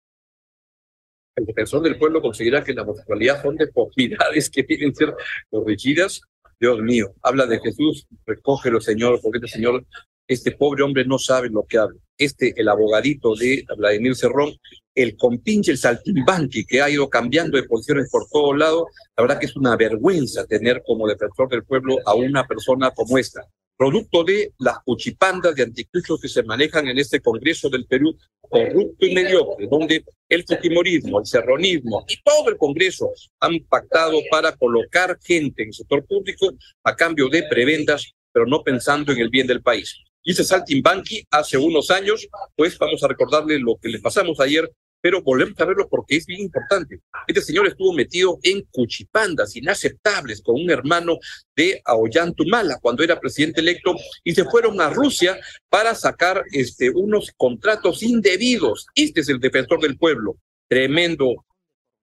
El 1.36 1.44
defensor 1.44 1.82
del 1.82 1.98
pueblo 1.98 2.22
considera 2.22 2.64
que 2.64 2.72
la 2.72 2.80
homosexualidad 2.80 3.42
son 3.42 3.56
deformidades 3.56 4.48
que 4.48 4.62
tienen 4.62 4.92
que 4.92 5.04
ser 5.04 5.14
corregidas 5.50 6.22
Dios 6.62 6.80
mío, 6.80 7.12
habla 7.22 7.46
de 7.46 7.58
Jesús, 7.58 8.06
recógelo, 8.24 8.80
Señor, 8.80 9.20
porque 9.20 9.38
este 9.38 9.48
Señor, 9.48 9.84
este 10.26 10.52
pobre 10.52 10.82
hombre 10.82 11.04
no 11.04 11.18
sabe 11.18 11.48
lo 11.50 11.64
que 11.64 11.78
habla. 11.78 11.98
Este, 12.16 12.52
el 12.56 12.68
abogadito 12.68 13.34
de 13.34 13.64
Vladimir 13.76 14.14
Cerrón, 14.14 14.54
el 14.94 15.16
compinche, 15.16 15.72
el 15.72 15.78
saltimbanqui 15.78 16.64
que 16.64 16.82
ha 16.82 16.90
ido 16.90 17.08
cambiando 17.08 17.56
de 17.56 17.64
posiciones 17.64 18.08
por 18.10 18.28
todos 18.28 18.56
lados, 18.56 18.84
la 19.16 19.22
verdad 19.22 19.38
que 19.40 19.46
es 19.46 19.56
una 19.56 19.76
vergüenza 19.76 20.46
tener 20.46 20.82
como 20.86 21.08
defensor 21.08 21.48
del 21.48 21.64
pueblo 21.64 21.96
a 22.04 22.14
una 22.14 22.46
persona 22.46 22.90
como 22.92 23.18
esta 23.18 23.42
producto 23.82 24.22
de 24.22 24.52
las 24.58 24.78
cuchipandas 24.84 25.56
de 25.56 25.64
anticristios 25.64 26.20
que 26.20 26.28
se 26.28 26.44
manejan 26.44 26.86
en 26.86 26.98
este 26.98 27.20
Congreso 27.20 27.68
del 27.68 27.84
Perú, 27.86 28.16
corrupto 28.40 29.04
y 29.04 29.12
mediocre, 29.12 29.66
donde 29.66 30.04
el 30.28 30.44
fujimorismo, 30.44 31.18
el 31.18 31.26
serronismo 31.26 32.04
y 32.06 32.14
todo 32.22 32.48
el 32.48 32.56
Congreso 32.56 33.10
han 33.40 33.58
pactado 33.68 34.20
para 34.30 34.54
colocar 34.54 35.18
gente 35.20 35.62
en 35.62 35.70
el 35.70 35.74
sector 35.74 36.06
público 36.06 36.52
a 36.84 36.94
cambio 36.94 37.28
de 37.28 37.42
prebendas, 37.42 38.12
pero 38.32 38.46
no 38.46 38.62
pensando 38.62 39.10
en 39.10 39.18
el 39.18 39.30
bien 39.30 39.48
del 39.48 39.62
país. 39.62 39.98
Ese 40.24 40.44
saltimbanqui 40.44 41.24
hace 41.30 41.58
unos 41.58 41.90
años, 41.90 42.28
pues 42.56 42.78
vamos 42.78 43.02
a 43.02 43.08
recordarle 43.08 43.58
lo 43.58 43.76
que 43.76 43.88
le 43.88 43.98
pasamos 43.98 44.40
ayer 44.40 44.70
pero 45.02 45.20
volvemos 45.20 45.60
a 45.60 45.64
verlo 45.64 45.88
porque 45.88 46.16
es 46.16 46.26
bien 46.26 46.42
importante. 46.42 47.00
Este 47.26 47.42
señor 47.42 47.66
estuvo 47.66 47.92
metido 47.92 48.38
en 48.42 48.62
cuchipandas 48.70 49.56
inaceptables 49.56 50.40
con 50.40 50.54
un 50.54 50.70
hermano 50.70 51.18
de 51.56 51.82
Aollantumala 51.84 52.78
cuando 52.80 53.02
era 53.02 53.20
presidente 53.20 53.60
electo 53.60 53.96
y 54.22 54.32
se 54.32 54.44
fueron 54.44 54.80
a 54.80 54.90
Rusia 54.90 55.38
para 55.68 55.94
sacar 55.96 56.44
este, 56.52 56.90
unos 56.90 57.32
contratos 57.36 58.02
indebidos. 58.02 58.86
Este 58.94 59.20
es 59.20 59.28
el 59.28 59.40
defensor 59.40 59.80
del 59.80 59.98
pueblo. 59.98 60.36
Tremendo, 60.68 61.44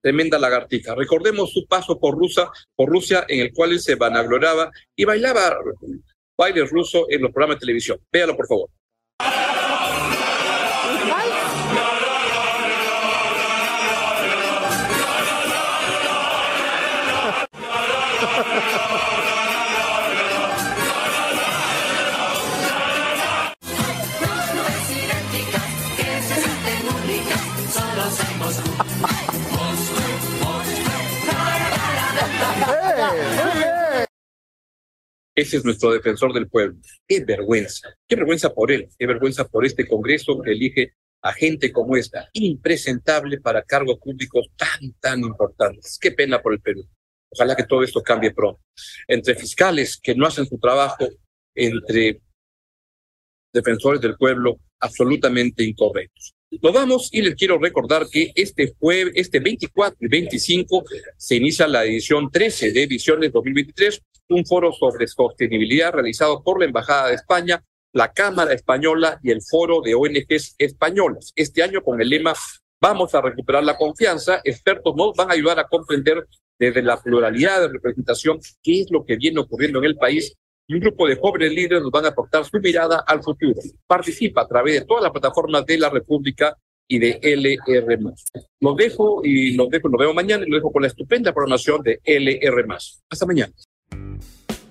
tremenda 0.02 0.38
lagartija. 0.38 0.94
Recordemos 0.94 1.54
su 1.54 1.66
paso 1.68 1.98
por 2.00 2.18
Rusia, 2.18 2.50
por 2.76 2.90
Rusia 2.90 3.26
en 3.30 3.40
el 3.40 3.54
cual 3.54 3.72
él 3.72 3.80
se 3.80 3.96
vanagloraba 3.96 4.72
y 4.94 5.06
bailaba 5.06 5.56
baile 6.39 6.63
ruso 6.65 7.06
en 7.10 7.21
los 7.21 7.32
programas 7.34 7.58
de 7.58 7.60
televisión. 7.60 7.99
Véalo, 8.10 8.34
por 8.34 8.47
favor. 8.47 8.69
Es 35.58 35.66
nuestro 35.66 35.92
defensor 35.92 36.34
del 36.34 36.48
pueblo. 36.48 36.80
Qué 37.08 37.24
vergüenza, 37.24 37.90
qué 38.08 38.16
vergüenza 38.16 38.54
por 38.54 38.72
él, 38.72 38.88
qué 38.98 39.08
vergüenza 39.08 39.48
por 39.48 39.66
este 39.66 39.88
Congreso 39.88 40.40
que 40.42 40.52
elige 40.52 40.94
a 41.22 41.34
gente 41.34 41.72
como 41.72 41.98
esta, 41.98 42.30
impresentable 42.34 43.40
para 43.42 43.64
cargos 43.64 43.98
públicos 44.00 44.48
tan, 44.56 44.94
tan 45.00 45.20
importantes. 45.22 45.98
Qué 46.00 46.12
pena 46.12 46.42
por 46.42 46.54
el 46.54 46.62
Perú. 46.62 46.88
Ojalá 47.32 47.56
que 47.56 47.66
todo 47.66 47.84
esto 47.84 48.02
cambie 48.02 48.32
pronto. 48.32 48.62
Entre 49.08 49.36
fiscales 49.36 50.00
que 50.02 50.16
no 50.16 50.26
hacen 50.26 50.46
su 50.46 50.58
trabajo, 50.58 51.08
entre 51.54 52.22
defensores 53.54 54.02
del 54.02 54.16
pueblo 54.16 54.60
absolutamente 54.80 55.64
incorrectos. 55.64 56.34
Nos 56.62 56.74
vamos 56.74 57.10
y 57.12 57.22
les 57.22 57.36
quiero 57.36 57.60
recordar 57.60 58.08
que 58.10 58.32
este 58.34 58.74
jueves, 58.80 59.14
este 59.16 59.40
24 59.40 59.98
y 60.02 60.08
25 60.08 60.84
se 61.16 61.36
inicia 61.36 61.68
la 61.68 61.86
edición 61.86 62.32
13 62.32 62.72
de 62.72 62.88
Visiones 62.88 63.32
2023, 63.32 64.02
un 64.30 64.46
foro 64.46 64.72
sobre 64.72 65.08
sostenibilidad 65.08 65.92
realizado 65.92 66.44
por 66.44 66.60
la 66.60 66.65
Embajada 66.65 67.10
de 67.10 67.15
España, 67.15 67.63
la 67.94 68.13
Cámara 68.13 68.54
Española 68.54 69.20
y 69.24 69.32
el 69.32 69.42
Foro 69.42 69.82
de 69.82 69.96
ONGs 69.96 70.56
Españolas. 70.58 71.34
Este 71.36 71.63
año 71.63 71.84
con 71.84 72.00
el 72.00 72.10
lema 72.10 72.34
Vamos 72.82 73.13
a 73.13 73.22
recuperar 73.22 73.63
la 73.65 73.76
confianza, 73.76 74.39
expertos 74.42 74.96
nos 74.96 75.13
van 75.13 75.30
a 75.30 75.34
ayudar 75.34 75.60
a 75.60 75.68
comprender 75.68 76.26
desde 76.58 76.82
la 76.82 76.96
pluralidad 77.02 77.60
de 77.60 77.68
representación 77.68 78.39
qué 78.63 78.82
es 78.82 78.88
lo 78.89 79.04
que 79.04 79.18
viene 79.18 79.42
ocurriendo 79.42 79.80
en 79.80 79.86
el 79.86 79.98
país 79.98 80.34
y 80.65 80.76
un 80.76 80.80
grupo 80.80 81.06
de 81.06 81.18
jóvenes 81.18 81.52
líderes 81.52 81.82
nos 81.82 81.92
van 81.92 82.06
a 82.06 82.10
aportar 82.10 82.46
su 82.46 82.58
mirada 82.60 83.04
al 83.06 83.22
futuro. 83.22 83.60
Participa 83.86 84.44
a 84.44 84.48
través 84.48 84.76
de 84.76 84.86
todas 84.86 85.04
las 85.04 85.12
plataformas 85.12 85.65
de 85.65 85.78
la 85.78 85.89
República 85.89 86.56
y 86.88 87.00
de 87.00 87.20
LR+. 87.22 88.00
Los 88.62 88.78
dejo 88.78 89.22
y 89.26 89.56
los 89.56 89.70
dejo, 89.70 89.89
nos 89.89 90.00
vemos 90.00 90.15
mañana 90.15 90.46
y 90.46 90.50
los 90.50 90.60
dejo 90.60 90.72
con 90.72 90.84
la 90.84 90.88
estupenda 90.88 91.34
programación 91.34 91.82
de 91.84 92.00
LR+. 92.06 92.65
Hasta 93.10 93.26
mañana. 93.26 93.52